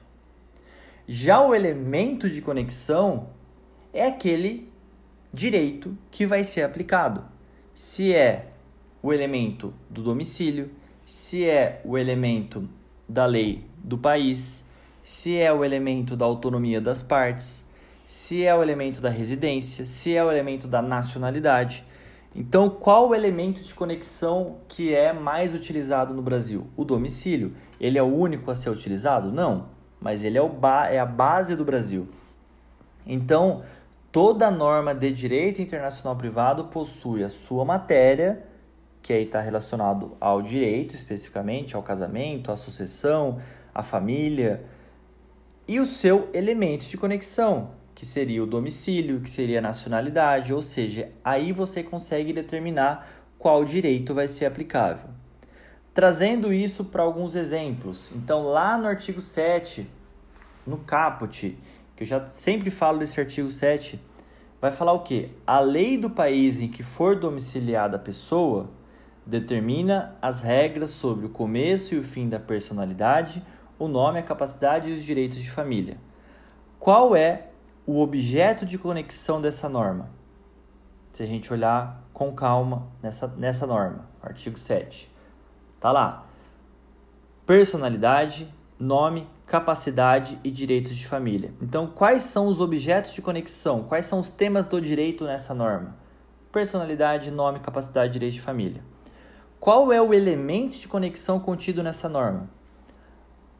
Já 1.07 1.39
o 1.41 1.53
elemento 1.53 2.30
de 2.30 2.41
conexão 2.41 3.30
é 3.93 4.05
aquele 4.05 4.71
direito 5.32 5.95
que 6.09 6.25
vai 6.25 6.43
ser 6.43 6.63
aplicado. 6.63 7.23
Se 7.73 8.13
é 8.13 8.47
o 9.01 9.13
elemento 9.13 9.73
do 9.89 10.01
domicílio, 10.01 10.71
se 11.05 11.47
é 11.47 11.82
o 11.86 11.97
elemento 11.97 12.67
da 13.07 13.25
lei 13.25 13.63
do 13.78 13.97
país, 13.97 14.66
se 15.08 15.38
é 15.39 15.53
o 15.53 15.64
elemento 15.64 16.18
da 16.18 16.26
autonomia 16.26 16.82
das 16.82 17.01
partes, 17.01 17.66
se 18.05 18.45
é 18.45 18.53
o 18.53 18.62
elemento 18.62 18.99
da 18.99 19.10
residência, 19.10 19.86
se 19.86 20.14
é 20.14 20.22
o 20.22 20.30
elemento 20.30 20.68
da 20.68 20.82
nacionalidade. 20.82 21.86
Então, 22.36 22.70
qual 22.70 23.08
o 23.08 23.16
elemento 23.16 23.62
de 23.64 23.74
conexão 23.74 24.58
que 24.68 24.93
é 24.93 25.14
mais 25.14 25.53
utilizado 25.53 26.14
no 26.14 26.22
Brasil? 26.22 26.68
O 26.76 26.84
domicílio. 26.84 27.55
Ele 27.80 27.97
é 27.97 28.03
o 28.03 28.14
único 28.14 28.51
a 28.51 28.55
ser 28.55 28.70
utilizado? 28.70 29.32
Não, 29.32 29.68
mas 29.97 30.26
ele 30.26 30.38
é, 30.38 30.41
o 30.41 30.51
é 30.89 30.99
a 30.99 31.05
base 31.05 31.55
do 31.55 31.64
Brasil. 31.64 32.10
Então, 33.05 33.64
toda 34.12 34.51
norma 34.51 34.93
de 34.93 35.10
direito 35.10 35.62
internacional 35.62 36.18
privado 36.18 36.66
possui 36.66 37.24
a 37.24 37.30
sua 37.30 37.64
matéria, 37.64 38.43
que 39.01 39.14
aí 39.14 39.24
está 39.24 39.39
relacionado 39.39 40.18
ao 40.20 40.41
direito 40.41 40.95
especificamente, 40.95 41.78
ao 41.78 41.82
casamento, 41.82 42.51
à 42.51 42.58
sucessão, 42.58 43.38
à 43.74 43.82
família, 43.82 44.66
e 45.68 45.80
o 45.80 45.86
seu 45.86 46.30
elemento 46.34 46.86
de 46.86 46.97
conexão, 46.97 47.72
que 47.93 48.05
seria 48.05 48.41
o 48.41 48.47
domicílio, 48.47 49.20
que 49.20 49.30
seria 49.30 49.59
a 49.59 49.61
nacionalidade, 49.61 50.53
ou 50.53 50.61
seja, 50.61 51.09
aí 51.24 51.51
você 51.51 51.84
consegue 51.84 52.32
determinar 52.32 53.07
qual 53.38 53.65
direito 53.65 54.13
vai 54.13 54.28
ser 54.28 54.45
aplicável. 54.45 55.09
Trazendo 55.93 56.53
isso 56.53 56.86
para 56.86 57.03
alguns 57.03 57.36
exemplos. 57.36 58.09
Então, 58.15 58.43
lá 58.43 58.78
no 58.78 58.88
artigo 58.88 59.20
7, 59.20 59.89
no 60.65 60.78
caput, 60.78 61.57
que 61.95 62.03
eu 62.03 62.07
já 62.07 62.30
sempre 62.30 62.70
falo 62.70 62.99
desse 62.99 63.20
artigo 63.20 63.49
7, 63.49 63.99
vai 64.61 64.72
falar 64.72 64.93
o 64.93 64.99
quê? 64.99 65.32
A 65.45 65.59
lei 65.59 65.97
do 65.97 66.09
país 66.09 66.59
em 66.59 66.68
que 66.68 66.84
for 66.84 67.15
domiciliada 67.15 67.97
a 67.97 67.99
pessoa 67.99 68.70
determina 69.26 70.15
as 70.22 70.39
regras 70.41 70.91
sobre 70.91 71.26
o 71.26 71.30
começo 71.30 71.95
e 71.95 71.97
o 71.97 72.03
fim 72.03 72.30
da 72.30 72.39
personalidade, 72.39 73.43
o 73.80 73.88
nome, 73.88 74.19
a 74.19 74.23
capacidade 74.23 74.89
e 74.89 74.93
os 74.93 75.03
direitos 75.03 75.38
de 75.38 75.49
família. 75.49 75.97
Qual 76.80 77.15
é 77.15 77.47
o 77.88 78.01
objeto 78.01 78.65
de 78.65 78.78
conexão 78.78 79.39
dessa 79.39 79.69
norma. 79.69 80.09
Se 81.13 81.23
a 81.23 81.25
gente 81.25 81.53
olhar 81.53 82.03
com 82.11 82.34
calma 82.34 82.86
nessa, 83.01 83.28
nessa 83.28 83.65
norma, 83.65 84.05
artigo 84.21 84.59
7. 84.59 85.09
Tá 85.80 85.89
lá. 85.93 86.25
Personalidade, 87.45 88.53
nome, 88.78 89.25
capacidade 89.45 90.38
e 90.43 90.51
direitos 90.51 90.97
de 90.97 91.07
família. 91.07 91.53
Então, 91.61 91.88
quais 91.88 92.23
são 92.23 92.47
os 92.47 92.59
objetos 92.59 93.13
de 93.13 93.21
conexão? 93.21 93.84
Quais 93.84 94.05
são 94.05 94.19
os 94.19 94.30
temas 94.30 94.67
do 94.67 94.82
direito 94.82 95.23
nessa 95.23 95.53
norma? 95.53 95.95
Personalidade, 96.51 97.32
nome, 97.32 97.61
capacidade 97.61 98.11
direitos 98.11 98.36
de 98.36 98.41
família. 98.41 98.84
Qual 99.61 99.93
é 99.93 100.01
o 100.01 100.13
elemento 100.13 100.78
de 100.78 100.89
conexão 100.89 101.39
contido 101.39 101.82
nessa 101.82 102.09
norma? 102.09 102.49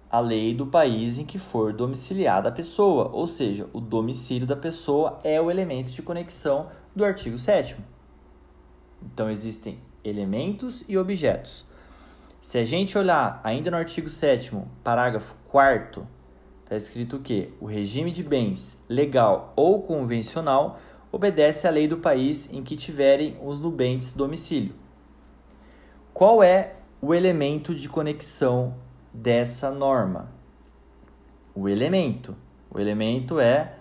A 0.10 0.20
lei 0.20 0.54
do 0.54 0.66
país 0.66 1.18
em 1.18 1.26
que 1.26 1.38
for 1.38 1.74
domiciliada 1.74 2.50
a 2.50 2.52
pessoa, 2.52 3.10
ou 3.12 3.28
seja, 3.28 3.68
o 3.74 3.82
domicílio 3.82 4.48
da 4.48 4.56
pessoa 4.56 5.20
é 5.24 5.40
o 5.42 5.52
elemento 5.52 5.92
de 5.92 6.02
conexão 6.02 6.70
do 6.96 7.04
artigo 7.04 7.38
7. 7.38 7.76
Então 9.02 9.30
existem 9.30 9.80
elementos 10.04 10.84
e 10.88 10.98
objetos. 10.98 11.66
Se 12.40 12.58
a 12.58 12.64
gente 12.64 12.98
olhar 12.98 13.42
ainda 13.44 13.70
no 13.70 13.78
artigo 13.78 14.08
7, 14.08 14.52
parágrafo 14.84 15.36
4, 15.50 16.08
está 16.64 16.76
escrito 16.76 17.20
que 17.20 17.54
o 17.60 17.66
regime 17.66 18.12
de 18.12 18.24
bens 18.24 18.84
legal 18.88 19.52
ou 19.56 19.82
convencional 19.82 20.80
obedece 21.12 21.68
à 21.68 21.72
lei 21.72 21.88
do 21.88 21.98
país 21.98 22.52
em 22.54 22.64
que 22.64 22.76
tiverem 22.76 23.38
os 23.44 23.60
nubentes 23.60 24.14
domicílio. 24.14 24.76
Qual 26.14 26.42
é 26.42 26.76
o 27.02 27.14
elemento 27.14 27.76
de 27.76 27.90
conexão 27.90 28.76
dessa 29.18 29.72
norma? 29.72 30.32
O 31.56 31.68
elemento. 31.68 32.36
O 32.70 32.80
elemento 32.80 33.40
é 33.40 33.78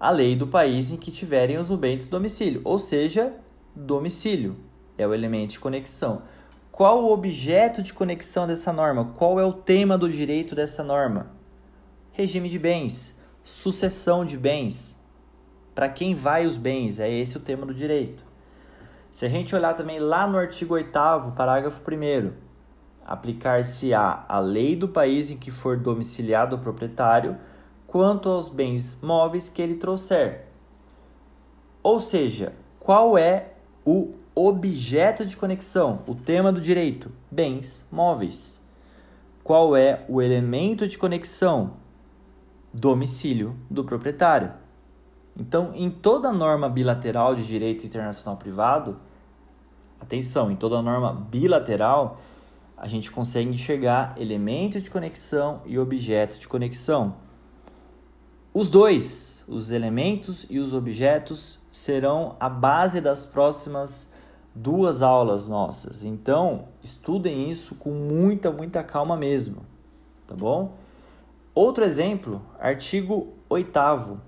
a 0.00 0.10
lei 0.10 0.34
do 0.34 0.46
país 0.46 0.90
em 0.90 0.96
que 0.96 1.10
tiverem 1.10 1.58
os 1.58 1.68
nubentes 1.68 2.08
domicílio, 2.08 2.62
ou 2.64 2.78
seja, 2.78 3.34
domicílio 3.74 4.56
é 4.96 5.06
o 5.06 5.12
elemento 5.12 5.52
de 5.52 5.60
conexão. 5.60 6.22
Qual 6.72 7.04
o 7.04 7.12
objeto 7.12 7.82
de 7.82 7.92
conexão 7.92 8.46
dessa 8.46 8.72
norma? 8.72 9.12
Qual 9.16 9.38
é 9.38 9.44
o 9.44 9.52
tema 9.52 9.98
do 9.98 10.08
direito 10.08 10.54
dessa 10.54 10.82
norma? 10.82 11.32
Regime 12.12 12.48
de 12.48 12.58
bens, 12.58 13.20
sucessão 13.44 14.24
de 14.24 14.38
bens. 14.38 15.04
Para 15.74 15.88
quem 15.88 16.14
vai 16.14 16.46
os 16.46 16.56
bens? 16.56 16.98
É 16.98 17.10
esse 17.10 17.36
o 17.36 17.40
tema 17.40 17.66
do 17.66 17.74
direito. 17.74 18.24
Se 19.10 19.26
a 19.26 19.28
gente 19.28 19.54
olhar 19.54 19.74
também 19.74 19.98
lá 19.98 20.26
no 20.26 20.38
artigo 20.38 20.74
8 20.74 20.90
parágrafo 21.36 21.82
1 21.82 22.47
aplicar-se-á 23.08 24.24
a 24.28 24.38
lei 24.38 24.76
do 24.76 24.88
país 24.88 25.30
em 25.30 25.36
que 25.36 25.50
for 25.50 25.76
domiciliado 25.76 26.56
o 26.56 26.58
proprietário 26.58 27.36
quanto 27.86 28.28
aos 28.28 28.48
bens 28.48 28.98
móveis 29.02 29.48
que 29.48 29.62
ele 29.62 29.76
trouxer. 29.76 30.44
Ou 31.82 31.98
seja, 31.98 32.52
qual 32.78 33.16
é 33.16 33.54
o 33.84 34.12
objeto 34.34 35.24
de 35.24 35.36
conexão, 35.36 36.00
o 36.06 36.14
tema 36.14 36.52
do 36.52 36.60
direito? 36.60 37.10
Bens 37.30 37.88
móveis. 37.90 38.62
Qual 39.42 39.74
é 39.74 40.04
o 40.08 40.20
elemento 40.20 40.86
de 40.86 40.98
conexão? 40.98 41.72
Domicílio 42.72 43.56
do 43.70 43.82
proprietário. 43.82 44.52
Então, 45.34 45.72
em 45.74 45.88
toda 45.88 46.32
norma 46.32 46.68
bilateral 46.68 47.34
de 47.34 47.46
direito 47.46 47.86
internacional 47.86 48.36
privado, 48.36 48.98
atenção, 50.00 50.50
em 50.50 50.56
toda 50.56 50.82
norma 50.82 51.12
bilateral, 51.12 52.20
a 52.80 52.86
gente 52.86 53.10
consegue 53.10 53.50
enxergar 53.50 54.14
elemento 54.16 54.80
de 54.80 54.90
conexão 54.90 55.62
e 55.66 55.78
objeto 55.78 56.38
de 56.38 56.46
conexão. 56.46 57.16
Os 58.54 58.70
dois, 58.70 59.44
os 59.46 59.72
elementos 59.72 60.46
e 60.48 60.58
os 60.58 60.72
objetos, 60.72 61.60
serão 61.70 62.36
a 62.40 62.48
base 62.48 63.00
das 63.00 63.24
próximas 63.24 64.12
duas 64.54 65.02
aulas 65.02 65.46
nossas. 65.46 66.02
Então, 66.02 66.66
estudem 66.82 67.48
isso 67.48 67.74
com 67.74 67.90
muita, 67.90 68.50
muita 68.50 68.82
calma 68.82 69.16
mesmo, 69.16 69.62
tá 70.26 70.34
bom? 70.34 70.74
Outro 71.54 71.84
exemplo, 71.84 72.42
artigo 72.58 73.34
8 73.48 74.18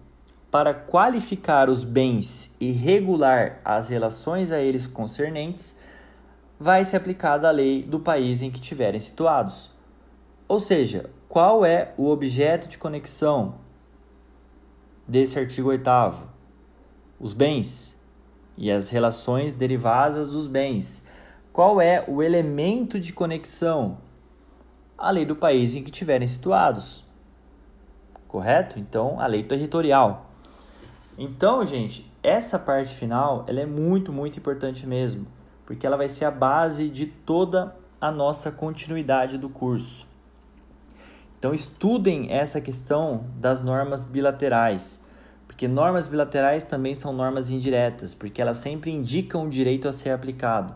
para 0.50 0.74
qualificar 0.74 1.70
os 1.70 1.84
bens 1.84 2.54
e 2.60 2.72
regular 2.72 3.60
as 3.64 3.88
relações 3.88 4.50
a 4.50 4.60
eles 4.60 4.86
concernentes, 4.86 5.78
vai 6.60 6.84
se 6.84 6.94
aplicar 6.94 7.42
a 7.42 7.50
lei 7.50 7.82
do 7.82 7.98
país 7.98 8.42
em 8.42 8.50
que 8.50 8.60
estiverem 8.60 9.00
situados. 9.00 9.70
Ou 10.46 10.60
seja, 10.60 11.08
qual 11.26 11.64
é 11.64 11.94
o 11.96 12.08
objeto 12.08 12.68
de 12.68 12.76
conexão 12.76 13.54
desse 15.08 15.38
artigo 15.38 15.70
8 15.70 15.88
Os 17.18 17.32
bens 17.32 17.98
e 18.58 18.70
as 18.70 18.90
relações 18.90 19.54
derivadas 19.54 20.30
dos 20.30 20.46
bens. 20.46 21.06
Qual 21.50 21.80
é 21.80 22.04
o 22.06 22.22
elemento 22.22 23.00
de 23.00 23.12
conexão? 23.12 23.98
A 24.98 25.10
lei 25.10 25.24
do 25.24 25.34
país 25.34 25.74
em 25.74 25.82
que 25.82 25.90
estiverem 25.90 26.28
situados. 26.28 27.04
Correto? 28.28 28.78
Então, 28.78 29.18
a 29.18 29.26
lei 29.26 29.42
territorial. 29.42 30.30
Então, 31.16 31.64
gente, 31.64 32.12
essa 32.22 32.58
parte 32.58 32.94
final 32.94 33.44
ela 33.48 33.60
é 33.60 33.66
muito, 33.66 34.12
muito 34.12 34.38
importante 34.38 34.86
mesmo, 34.86 35.26
porque 35.70 35.86
ela 35.86 35.96
vai 35.96 36.08
ser 36.08 36.24
a 36.24 36.32
base 36.32 36.88
de 36.88 37.06
toda 37.06 37.76
a 38.00 38.10
nossa 38.10 38.50
continuidade 38.50 39.38
do 39.38 39.48
curso. 39.48 40.04
Então, 41.38 41.54
estudem 41.54 42.32
essa 42.32 42.60
questão 42.60 43.26
das 43.36 43.60
normas 43.62 44.02
bilaterais. 44.02 45.04
Porque 45.46 45.68
normas 45.68 46.08
bilaterais 46.08 46.64
também 46.64 46.92
são 46.92 47.12
normas 47.12 47.50
indiretas, 47.50 48.14
porque 48.14 48.42
elas 48.42 48.58
sempre 48.58 48.90
indicam 48.90 49.46
o 49.46 49.48
direito 49.48 49.86
a 49.86 49.92
ser 49.92 50.10
aplicado. 50.10 50.74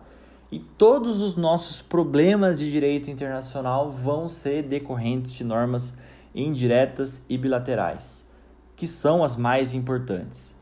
E 0.49 0.61
todos 0.61 1.21
os 1.23 1.35
nossos 1.35 1.83
problemas 1.83 2.61
de 2.61 2.71
direito 2.71 3.11
internacional 3.11 3.91
vão 3.91 4.29
ser 4.29 4.63
decorrentes 4.63 5.33
de 5.33 5.43
normas 5.43 5.99
indiretas 6.33 7.27
e 7.29 7.37
bilaterais, 7.37 8.31
que 8.77 8.87
são 8.87 9.25
as 9.25 9.35
mais 9.35 9.75
importantes. 9.75 10.55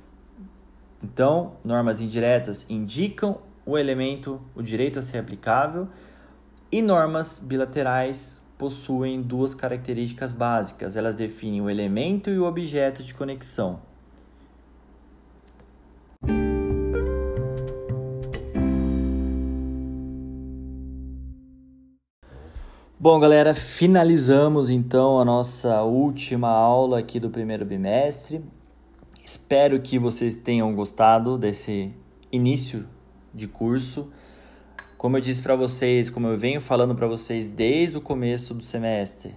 Então, 1.03 1.53
normas 1.63 2.01
indiretas 2.01 2.65
indicam 2.71 3.52
o 3.65 3.79
elemento, 3.79 4.41
o 4.55 4.63
direito 4.63 4.99
a 4.99 5.03
ser 5.03 5.19
aplicável, 5.19 5.89
e 6.71 6.81
normas 6.81 7.39
bilaterais 7.39 8.43
possuem 8.57 9.21
duas 9.21 9.55
características 9.55 10.33
básicas. 10.33 10.97
Elas 10.97 11.15
definem 11.15 11.61
o 11.61 11.69
elemento 11.69 12.31
e 12.31 12.39
o 12.39 12.45
objeto 12.45 13.03
de 13.03 13.15
conexão. 13.15 13.81
Bom, 22.99 23.19
galera, 23.19 23.53
finalizamos 23.53 24.71
então 24.71 25.19
a 25.19 25.25
nossa 25.25 25.83
última 25.83 26.49
aula 26.49 27.01
aqui 27.01 27.19
do 27.19 27.29
primeiro 27.29 27.65
bimestre. 27.65 28.45
Espero 29.25 29.81
que 29.81 29.99
vocês 29.99 30.37
tenham 30.37 30.73
gostado 30.73 31.37
desse 31.37 31.93
início 32.31 32.87
de 33.35 33.49
curso. 33.49 34.11
Como 34.97 35.17
eu 35.17 35.21
disse 35.21 35.43
para 35.43 35.57
vocês, 35.57 36.09
como 36.09 36.29
eu 36.29 36.37
venho 36.37 36.61
falando 36.61 36.95
para 36.95 37.07
vocês 37.07 37.47
desde 37.47 37.97
o 37.97 38.01
começo 38.01 38.55
do 38.55 38.63
semestre, 38.63 39.35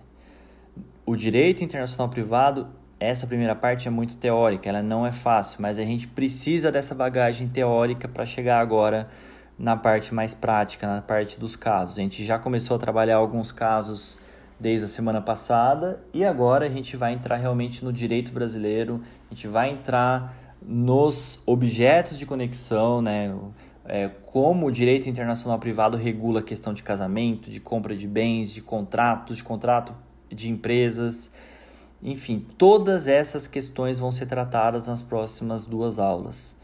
o 1.05 1.15
direito 1.15 1.63
internacional 1.63 2.09
privado, 2.09 2.67
essa 2.99 3.27
primeira 3.27 3.55
parte 3.55 3.87
é 3.87 3.91
muito 3.91 4.15
teórica, 4.15 4.69
ela 4.69 4.81
não 4.81 5.05
é 5.05 5.11
fácil, 5.11 5.61
mas 5.61 5.77
a 5.77 5.83
gente 5.83 6.07
precisa 6.07 6.71
dessa 6.71 6.95
bagagem 6.95 7.47
teórica 7.47 8.07
para 8.07 8.25
chegar 8.25 8.59
agora 8.59 9.09
na 9.57 9.75
parte 9.75 10.13
mais 10.13 10.33
prática, 10.33 10.87
na 10.87 11.01
parte 11.01 11.39
dos 11.39 11.55
casos. 11.55 11.97
A 11.97 12.01
gente 12.01 12.23
já 12.23 12.37
começou 12.37 12.75
a 12.75 12.79
trabalhar 12.79 13.17
alguns 13.17 13.51
casos 13.51 14.19
desde 14.59 14.85
a 14.85 14.87
semana 14.87 15.21
passada 15.21 16.01
e 16.13 16.23
agora 16.23 16.65
a 16.65 16.69
gente 16.69 16.95
vai 16.95 17.13
entrar 17.13 17.35
realmente 17.37 17.83
no 17.83 17.91
direito 17.91 18.31
brasileiro, 18.31 19.01
a 19.29 19.33
gente 19.33 19.47
vai 19.47 19.69
entrar 19.69 20.33
nos 20.61 21.39
objetos 21.45 22.17
de 22.17 22.25
conexão, 22.25 23.01
né? 23.01 23.33
É, 23.88 24.09
como 24.25 24.67
o 24.67 24.71
direito 24.71 25.07
internacional 25.07 25.59
privado 25.59 25.95
regula 25.95 26.39
a 26.39 26.43
questão 26.43 26.73
de 26.73 26.81
casamento, 26.81 27.49
de 27.49 27.59
compra 27.59 27.95
de 27.95 28.07
bens, 28.07 28.51
de 28.51 28.61
contratos, 28.61 29.38
de 29.38 29.43
contrato 29.43 29.93
de 30.29 30.49
empresas, 30.49 31.33
enfim, 32.01 32.39
todas 32.57 33.07
essas 33.07 33.47
questões 33.47 33.97
vão 33.97 34.11
ser 34.11 34.25
tratadas 34.27 34.88
nas 34.88 35.01
próximas 35.01 35.65
duas 35.65 35.99
aulas. 35.99 36.57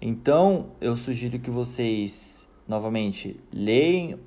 Então, 0.00 0.70
eu 0.80 0.94
sugiro 0.94 1.38
que 1.38 1.50
vocês, 1.50 2.48
novamente, 2.66 3.38
leiam 3.52 4.18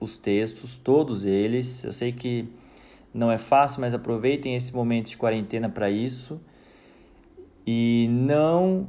os 0.00 0.18
textos, 0.18 0.78
todos 0.78 1.24
eles. 1.24 1.84
Eu 1.84 1.92
sei 1.92 2.12
que 2.12 2.48
não 3.12 3.30
é 3.30 3.38
fácil, 3.38 3.80
mas 3.80 3.92
aproveitem 3.92 4.54
esse 4.54 4.74
momento 4.74 5.10
de 5.10 5.16
quarentena 5.16 5.68
para 5.68 5.90
isso. 5.90 6.40
E 7.66 8.08
não 8.10 8.88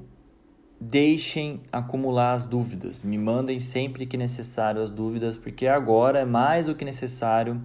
deixem 0.80 1.62
acumular 1.72 2.34
as 2.34 2.46
dúvidas. 2.46 3.02
Me 3.04 3.18
mandem 3.18 3.60
sempre 3.60 4.06
que 4.06 4.16
necessário 4.16 4.82
as 4.82 4.90
dúvidas, 4.90 5.36
porque 5.36 5.68
agora 5.68 6.20
é 6.20 6.26
mais 6.26 6.68
do 6.68 6.76
que 6.76 6.86
necessário 6.86 7.62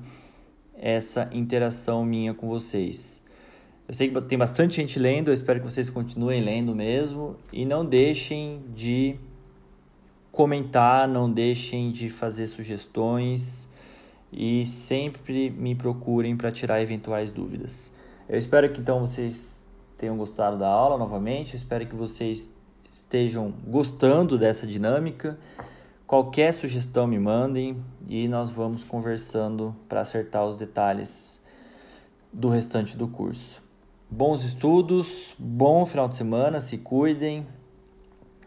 essa 0.76 1.28
interação 1.32 2.04
minha 2.04 2.34
com 2.34 2.48
vocês. 2.48 3.24
Eu 3.86 3.94
sei 3.94 4.10
que 4.10 4.20
tem 4.22 4.38
bastante 4.38 4.76
gente 4.76 4.98
lendo, 4.98 5.28
eu 5.28 5.34
espero 5.34 5.60
que 5.60 5.70
vocês 5.70 5.90
continuem 5.90 6.42
lendo 6.42 6.74
mesmo 6.74 7.36
e 7.52 7.64
não 7.64 7.84
deixem 7.84 8.62
de 8.74 9.16
comentar, 10.32 11.06
não 11.06 11.30
deixem 11.30 11.92
de 11.92 12.08
fazer 12.08 12.46
sugestões 12.46 13.70
e 14.32 14.66
sempre 14.66 15.50
me 15.50 15.74
procurem 15.74 16.36
para 16.36 16.50
tirar 16.50 16.80
eventuais 16.80 17.30
dúvidas. 17.30 17.92
Eu 18.28 18.38
espero 18.38 18.72
que 18.72 18.80
então 18.80 19.00
vocês 19.00 19.64
tenham 19.96 20.16
gostado 20.16 20.58
da 20.58 20.66
aula 20.66 20.98
novamente, 20.98 21.52
eu 21.52 21.56
espero 21.56 21.86
que 21.86 21.94
vocês 21.94 22.52
estejam 22.94 23.52
gostando 23.66 24.38
dessa 24.38 24.68
dinâmica. 24.68 25.36
Qualquer 26.06 26.54
sugestão 26.54 27.08
me 27.08 27.18
mandem 27.18 27.82
e 28.06 28.28
nós 28.28 28.50
vamos 28.50 28.84
conversando 28.84 29.74
para 29.88 30.00
acertar 30.00 30.46
os 30.46 30.56
detalhes 30.56 31.44
do 32.32 32.48
restante 32.48 32.96
do 32.96 33.08
curso. 33.08 33.60
Bons 34.08 34.44
estudos, 34.44 35.34
bom 35.36 35.84
final 35.84 36.06
de 36.06 36.14
semana, 36.14 36.60
se 36.60 36.78
cuidem, 36.78 37.44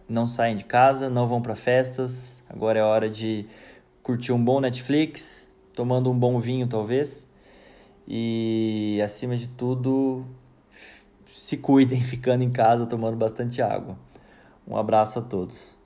não 0.07 0.25
saem 0.25 0.55
de 0.55 0.63
casa, 0.63 1.09
não 1.09 1.27
vão 1.27 1.41
para 1.41 1.53
festas. 1.53 2.41
Agora 2.49 2.79
é 2.79 2.83
hora 2.83 3.09
de 3.09 3.45
curtir 4.01 4.31
um 4.31 4.41
bom 4.41 4.61
Netflix, 4.61 5.45
tomando 5.73 6.09
um 6.09 6.17
bom 6.17 6.39
vinho 6.39 6.67
talvez. 6.67 7.29
E 8.07 9.01
acima 9.03 9.35
de 9.35 9.49
tudo, 9.49 10.25
se 11.33 11.57
cuidem 11.57 11.99
ficando 12.01 12.45
em 12.45 12.49
casa, 12.49 12.85
tomando 12.85 13.17
bastante 13.17 13.61
água. 13.61 14.06
Um 14.68 14.76
abraço 14.76 15.20
a 15.20 15.22
todos. 15.22 15.76